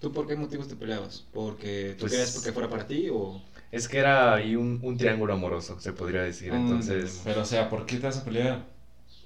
[0.00, 1.24] ¿Tú por qué motivos te peleabas?
[1.32, 3.40] ¿Porque tú Pues- querías porque fuera para ti o...?
[3.70, 6.52] Es que era ahí un, un triángulo amoroso, se podría decir.
[6.52, 8.66] Mm, Entonces, Pero, o sea, ¿por qué te vas a pelear?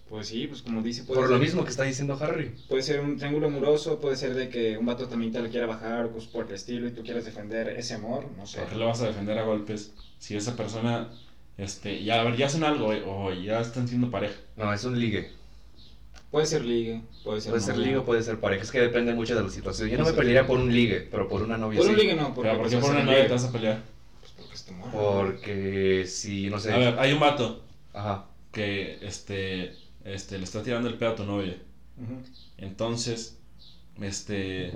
[0.09, 2.55] Pues sí, pues como dice, puede por lo ser- mismo que está diciendo Harry.
[2.69, 5.67] Puede ser un triángulo amoroso, puede ser de que un vato también te la quiera
[5.67, 8.61] bajar, pues por el estilo y tú quieres defender ese amor, no sé.
[8.61, 11.11] ¿Por qué lo vas a defender a golpes si esa persona,
[11.59, 14.37] este, ya, a ver, ya hacen algo güey, o ya están siendo pareja?
[14.57, 15.33] No, es un ligue.
[16.31, 18.63] Puede ser ligue, puede ser Puede ser ligue o puede ser pareja.
[18.63, 19.89] Es que depende mucho de la situación.
[19.89, 22.35] Yo no me pelearía por un ligue, pero por una novia Por un ligue no,
[22.35, 23.83] porque Pero, ¿por pues, qué por una novia te vas a pelear?
[24.21, 24.93] Pues porque es tu morra.
[24.93, 26.73] Porque si, no sé.
[26.73, 27.63] A ver, hay un vato
[27.93, 28.27] Ajá.
[28.53, 29.75] que, este,
[30.05, 31.57] este, le está tirando el pedo a tu novia.
[32.59, 33.39] Entonces,
[34.01, 34.73] este,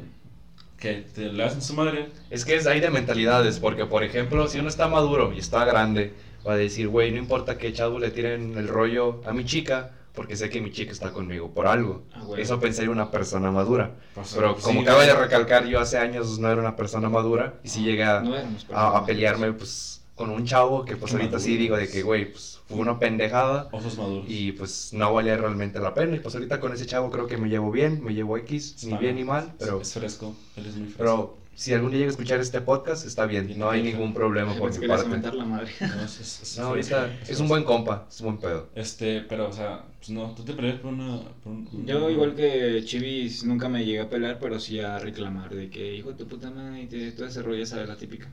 [0.78, 2.08] que te le hacen su madre.
[2.30, 5.64] Es que es ahí de mentalidades, porque por ejemplo, si uno está maduro y está
[5.64, 6.12] grande,
[6.46, 9.92] va a decir, güey, no importa que chavo le tiren el rollo a mi chica,
[10.20, 12.02] porque sé que mi chica está conmigo por algo.
[12.12, 12.42] Ah, güey.
[12.42, 13.94] Eso pensaría una persona madura.
[14.14, 17.54] Pues, Pero como sí, acaba de recalcar, yo hace años no era una persona madura
[17.64, 18.34] y si llegué a, No
[18.70, 22.02] a, a pelearme pues con un chavo que pues ahorita sí maduro, digo de que,
[22.02, 23.70] güey, pues fue una pendejada.
[23.72, 24.26] Osos maduros.
[24.28, 26.16] Y pues no valía realmente la pena.
[26.16, 28.98] Y pues ahorita con ese chavo creo que me llevo bien, me llevo X, ni
[28.98, 30.98] bien ni mal, pero, Es fresco, él es muy fresco.
[30.98, 34.54] pero si algún día llega a escuchar este podcast, está bien, no hay ningún problema
[34.54, 35.08] por mi parte.
[35.10, 35.70] mentar la madre.
[35.80, 38.70] No, es, es- es No, ahorita fresco, es un buen compa, es un buen pedo.
[38.74, 41.20] Este, pero, o sea, pues no, tú te peleas por una...
[41.44, 45.54] Por un- Yo, igual que Chivis, nunca me llegué a pelear, pero sí a reclamar
[45.54, 47.96] de que, hijo de tu puta madre, y te- todo ese rollo, esa es la
[47.98, 48.28] típica.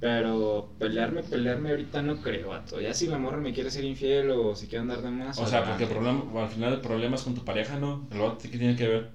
[0.00, 2.80] Pero pelearme, pelearme ahorita no creo, vato.
[2.80, 5.38] Ya si la morra me quiere ser infiel o si quiere andar de más.
[5.38, 8.08] O sea, porque el problema, al final el problema es con tu pareja, ¿no?
[8.10, 9.10] El vato, ¿qué tiene que ver?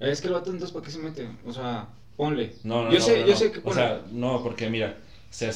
[0.00, 1.28] Es que el vato entonces, ¿para qué se mete?
[1.46, 2.54] O sea, ponle.
[2.64, 3.38] No, no, yo no, sé, no, yo no.
[3.38, 4.96] sé que O sea, no, porque mira,
[5.30, 5.50] o sea,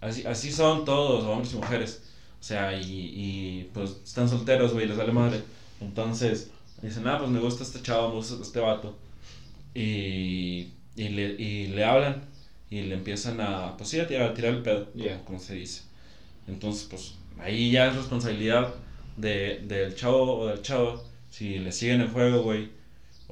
[0.00, 2.02] así, así son todos, hombres y mujeres.
[2.40, 2.82] O sea, y,
[3.14, 5.40] y pues están solteros, güey, les vale madre.
[5.80, 6.50] Entonces,
[6.82, 8.96] dicen, ah, pues me gusta este chavo, me gusta este vato.
[9.74, 12.22] Y, y, le, y le hablan
[12.70, 15.24] y le empiezan a, pues sí, a tirar, a tirar el pedo, como- Yeah.
[15.24, 15.82] como, se dice.
[16.48, 18.74] Entonces, pues ahí ya es responsabilidad
[19.16, 22.70] de, del chavo o del chavo, si le siguen el juego, güey,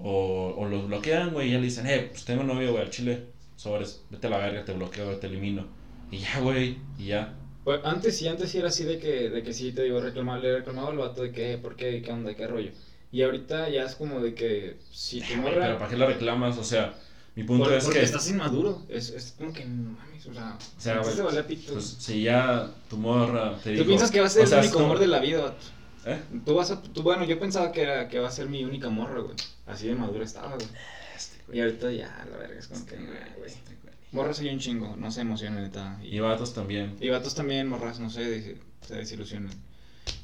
[0.02, 2.90] o, o los bloquean, güey, y ya le dicen, eh, pues tengo novio, güey, al
[2.90, 3.24] chile,
[3.56, 5.66] sobres, vete a la verga, te bloqueo, te elimino.
[6.10, 7.34] Y ya, güey, y ya.
[7.64, 10.40] Pues, antes sí, antes sí era así de que, de que sí te digo, reclamar,
[10.40, 12.00] le reclamaba al vato de que, ¿por qué?
[12.02, 12.34] ¿Qué onda?
[12.34, 12.70] ¿Qué rollo?
[13.12, 15.60] Y ahorita ya es como de que si Güey, morra.
[15.60, 16.58] pero ¿para qué la reclamas?
[16.58, 16.94] O sea,
[17.34, 18.82] mi punto Por- es porque que, estás inmaduro.
[18.88, 20.58] Es, es como que mames, o sea.
[20.76, 21.72] O sea, güey, pito.
[21.72, 23.86] pues si ya tu morra te Tú dijo...
[23.86, 25.56] piensas que va a ser o sea, el único amor de la vida, vato.
[26.08, 26.20] ¿Eh?
[26.44, 26.82] Tú vas a.
[26.82, 29.36] Tú, bueno, yo pensaba que, era, que va a ser mi única morra, güey.
[29.66, 30.66] Así de madura estaba, güey.
[31.14, 33.46] Este, Y ahorita ya, la verga, es como que, este, güey, güey.
[33.50, 33.94] este, güey.
[34.12, 35.98] Morras soy un chingo, no se emocionen, neta.
[36.02, 36.96] Y vatos también.
[37.00, 39.52] Y vatos también, morras, no sé, se desilusionan.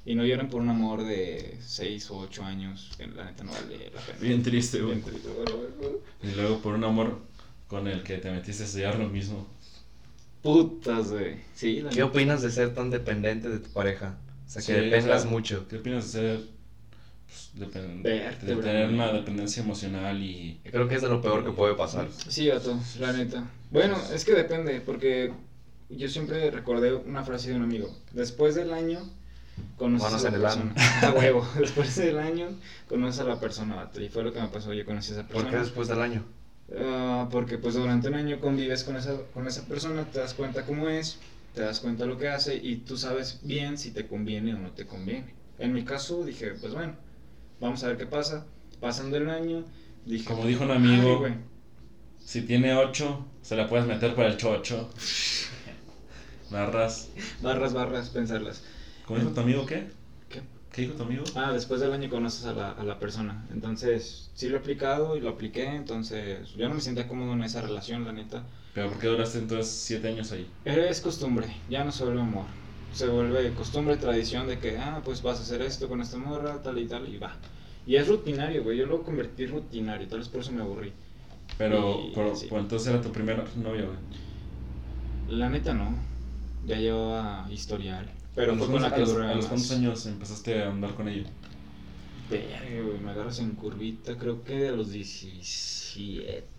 [0.07, 3.53] Y no lloran por un amor de 6 o 8 años, que la neta no
[3.53, 4.19] vale la pena.
[4.21, 4.95] Bien triste, güey.
[4.95, 5.93] Bien triste, güey.
[6.23, 7.21] Y luego por un amor
[7.69, 9.47] con el que te metiste a estudiar lo mismo.
[10.43, 11.37] Putas, güey.
[11.55, 12.05] Sí, ¿Qué neta.
[12.07, 14.17] opinas de ser tan dependiente de tu pareja?
[14.47, 15.67] O sea, que Sí, o dependas sea, mucho.
[15.69, 16.41] ¿Qué opinas de ser...
[17.27, 18.65] Pues, depen- Verte, de bro.
[18.65, 20.61] tener una dependencia emocional y...
[20.65, 22.09] Yo creo que es de lo peor que puede pasar.
[22.29, 23.45] Sí, gato, la neta.
[23.71, 25.33] Bueno, es que depende, porque
[25.89, 27.91] yo siempre recordé una frase de un amigo.
[28.13, 29.01] Después del año,
[29.77, 30.75] conoces a la el persona.
[31.03, 31.49] A huevo.
[31.59, 32.49] Después del año,
[32.89, 34.01] conoces a la persona, vato.
[34.01, 35.51] Y fue lo que me pasó, yo conocí a esa ¿Por persona.
[35.51, 36.25] qué después del año?
[36.79, 40.65] Ah, porque pues durante un año convives con esa, con esa persona, te das cuenta
[40.65, 41.19] cómo es,
[41.55, 44.73] te das cuenta lo que hace y tú sabes bien si te conviene o no
[44.73, 45.35] te conviene.
[45.59, 46.95] En mi caso dije, pues bueno,
[47.61, 48.47] vamos a ver qué pasa.
[48.81, 49.65] Pasando el año,
[50.05, 50.25] dije...
[50.27, 51.35] Como dijo un "Ay, amigo, güey".
[52.19, 54.91] si tiene ocho, se la puedes meter para el chocho.
[56.51, 57.09] Barras.
[57.41, 58.63] Barras, barras, pensarlas.
[59.07, 59.87] ¿Cómo dijo tu amigo qué?
[60.29, 60.43] ¿Qué?
[60.73, 61.25] ¿Qué dijo tu amigo?
[61.35, 63.47] Ah, después del año conoces a la, a la persona.
[63.53, 65.65] Entonces, sí lo he aplicado y lo apliqué.
[65.67, 68.45] Entonces, yo no me sentía cómodo en esa relación, la neta.
[68.75, 70.51] ¿Pero por qué duraste entonces siete años ahí?
[70.65, 72.47] Es costumbre, ya no se vuelve amor.
[72.93, 76.63] Se vuelve costumbre, tradición de que, ah, pues vas a hacer esto con esta morra,
[76.63, 77.37] tal y tal, y va.
[77.87, 78.79] Y es rutinario, güey.
[78.79, 80.93] Yo lo convertí rutinario, tal vez por eso me aburrí.
[81.59, 82.49] Pero, Y- sí.
[82.51, 85.39] entonces era tu primera novia, güey.
[85.39, 85.95] La neta no.
[86.67, 88.09] Ya llevaba historial.
[88.35, 90.71] Pero ¿A los fue con la que los- duré ¿A los cuántos años empezaste a
[90.71, 91.29] andar con ella?
[92.31, 96.54] Verga, güey, me agarras en curvita, creo que a los 17.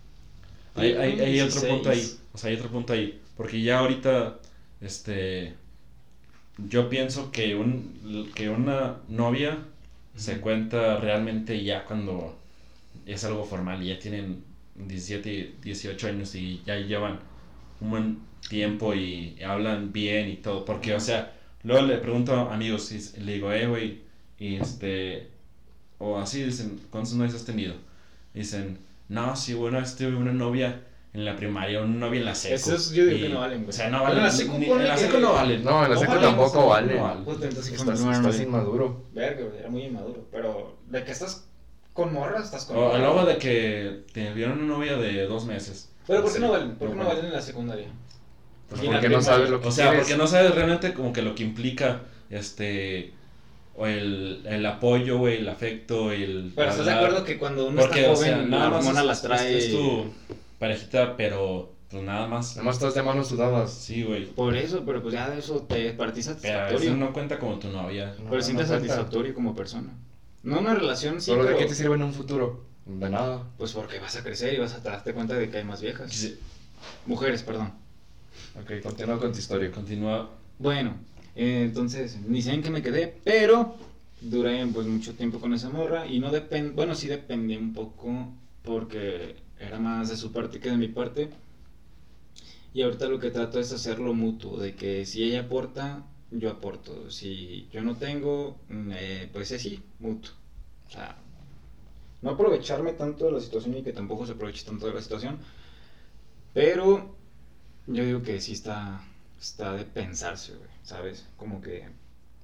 [0.76, 1.72] Hay, hay, hay otro 16.
[1.72, 4.38] punto ahí, o sea, hay otro punto ahí, porque ya ahorita,
[4.80, 5.54] este,
[6.58, 9.58] yo pienso que, un, que una novia
[10.16, 12.38] se cuenta realmente ya cuando
[13.06, 14.44] es algo formal y ya tienen
[14.76, 17.20] 17, y 18 años y ya llevan
[17.80, 18.18] un buen
[18.48, 23.20] tiempo y hablan bien y todo, porque, o sea, luego le pregunto a amigos y
[23.20, 24.00] le digo, eh, güey,
[24.38, 25.28] y este,
[25.98, 27.74] o así dicen, ¿cuántos novios has tenido?
[28.34, 28.78] Dicen,
[29.08, 30.82] no, sí, bueno, tuve una novia
[31.12, 32.54] en la primaria, una novia en la seco.
[32.54, 33.70] Esos yo digo y- que no valen, güey.
[33.70, 34.22] O sea, no En valen.
[34.24, 35.64] la seco ni- en la seco no valen.
[35.64, 36.94] No, en la No seco valen, tampoco no vale.
[37.00, 37.18] valen.
[37.26, 39.04] Entonces Estás, inmaduro.
[39.12, 40.26] Verga, güey, era muy inmaduro.
[40.30, 41.46] Pero de que estás
[41.94, 45.90] con morra, estás con O hablaba de que te vieron una novia de dos meses.
[46.06, 46.74] Pero ¿por qué no valen?
[46.76, 47.24] ¿Por qué no valen.
[47.24, 47.86] en la secundaria?
[48.68, 50.00] Pues Porque no sabes lo que O sea, quieres.
[50.06, 53.14] porque no sabes realmente como que lo que implica este
[53.76, 57.82] o el, el apoyo, güey, el afecto, el Pero estás de acuerdo que cuando uno
[57.82, 59.56] Porque, está o joven, sea, nada la hormona las trae.
[59.58, 60.06] es, es tu
[60.58, 62.56] parejita, pero pues nada más.
[62.56, 63.72] Nada más estás de manos sudadas.
[63.72, 64.26] Sí, güey.
[64.26, 66.88] Por eso, pero pues ya de eso te para ti Pero satisfactorio.
[66.88, 68.14] eso no cuenta como tu novia.
[68.22, 69.92] No, pero sientes no satisfactorio como persona.
[70.42, 72.64] No una relación, sí, ¿Solo de pero- qué te sirve en un futuro?
[72.86, 73.42] De nada.
[73.58, 76.12] Pues porque vas a crecer y vas a darte cuenta de que hay más viejas.
[76.12, 76.38] Sí,
[77.06, 77.72] Mujeres, perdón.
[78.60, 79.70] Ok, continúa con tu historia.
[79.72, 80.30] Continúa.
[80.58, 80.94] Bueno,
[81.36, 83.76] entonces, ni sé en qué me quedé, pero
[84.20, 88.32] duré pues mucho tiempo con esa morra y no depende, bueno, sí dependía un poco
[88.62, 91.30] porque era más de su parte que de mi parte.
[92.74, 97.10] Y ahorita lo que trato es hacerlo mutuo, de que si ella aporta, yo aporto.
[97.10, 100.32] Si yo no tengo, eh, pues así, mutuo.
[100.88, 101.16] O sea,
[102.22, 105.38] no aprovecharme tanto de la situación y que tampoco se aproveche tanto de la situación.
[106.52, 107.14] Pero
[107.86, 109.02] yo digo que sí está,
[109.40, 111.26] está de pensarse, güey, ¿sabes?
[111.36, 111.84] Como que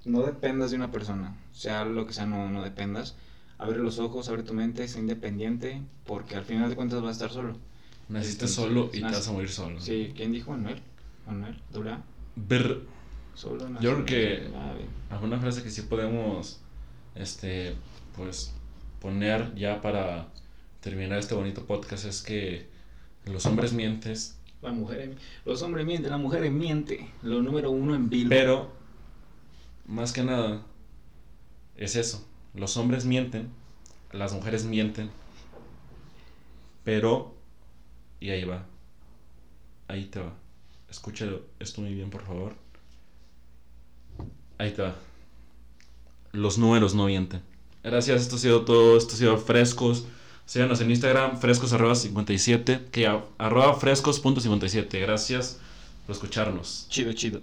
[0.05, 3.15] no dependas de una persona, sea lo que sea, no, no dependas.
[3.57, 7.11] Abre los ojos, abre tu mente, sé independiente, porque al final de cuentas vas a
[7.25, 7.57] estar solo.
[8.09, 9.79] Naciste Entonces, solo y te vas a morir solo.
[9.79, 10.81] Sí, ¿quién dijo Manuel?
[11.25, 12.03] Manuel, Dura,
[12.35, 12.81] Ver,
[13.33, 13.65] solo.
[13.79, 14.47] Yo creo que-
[15.09, 16.59] alguna frase que sí podemos,
[17.15, 17.75] este,
[18.17, 18.53] pues,
[18.99, 20.27] poner ya para
[20.81, 22.67] terminar este bonito podcast es que
[23.25, 27.09] los hombres mientes, La mujer, los hombres mienten, la mujer miente.
[27.21, 28.29] Lo número uno en Bilbo.
[28.29, 28.71] pero,
[29.85, 30.61] más que nada,
[31.75, 32.25] es eso.
[32.53, 33.49] Los hombres mienten,
[34.13, 35.09] las mujeres mienten,
[36.85, 37.35] pero,
[38.21, 38.65] y ahí va,
[39.89, 40.33] ahí te va.
[40.89, 42.55] Escúchalo esto muy bien, por favor.
[44.57, 44.95] Ahí te va.
[46.31, 47.41] Los números no mienten.
[47.83, 48.97] Gracias, esto ha sido todo.
[48.97, 50.05] Esto ha sido Frescos.
[50.53, 53.07] Síganos en Instagram, frescos arroba 57, que
[53.39, 54.99] arroba frescos punto 57.
[54.99, 55.57] Gracias
[56.05, 56.85] por escucharnos.
[56.89, 57.41] Chido, chido.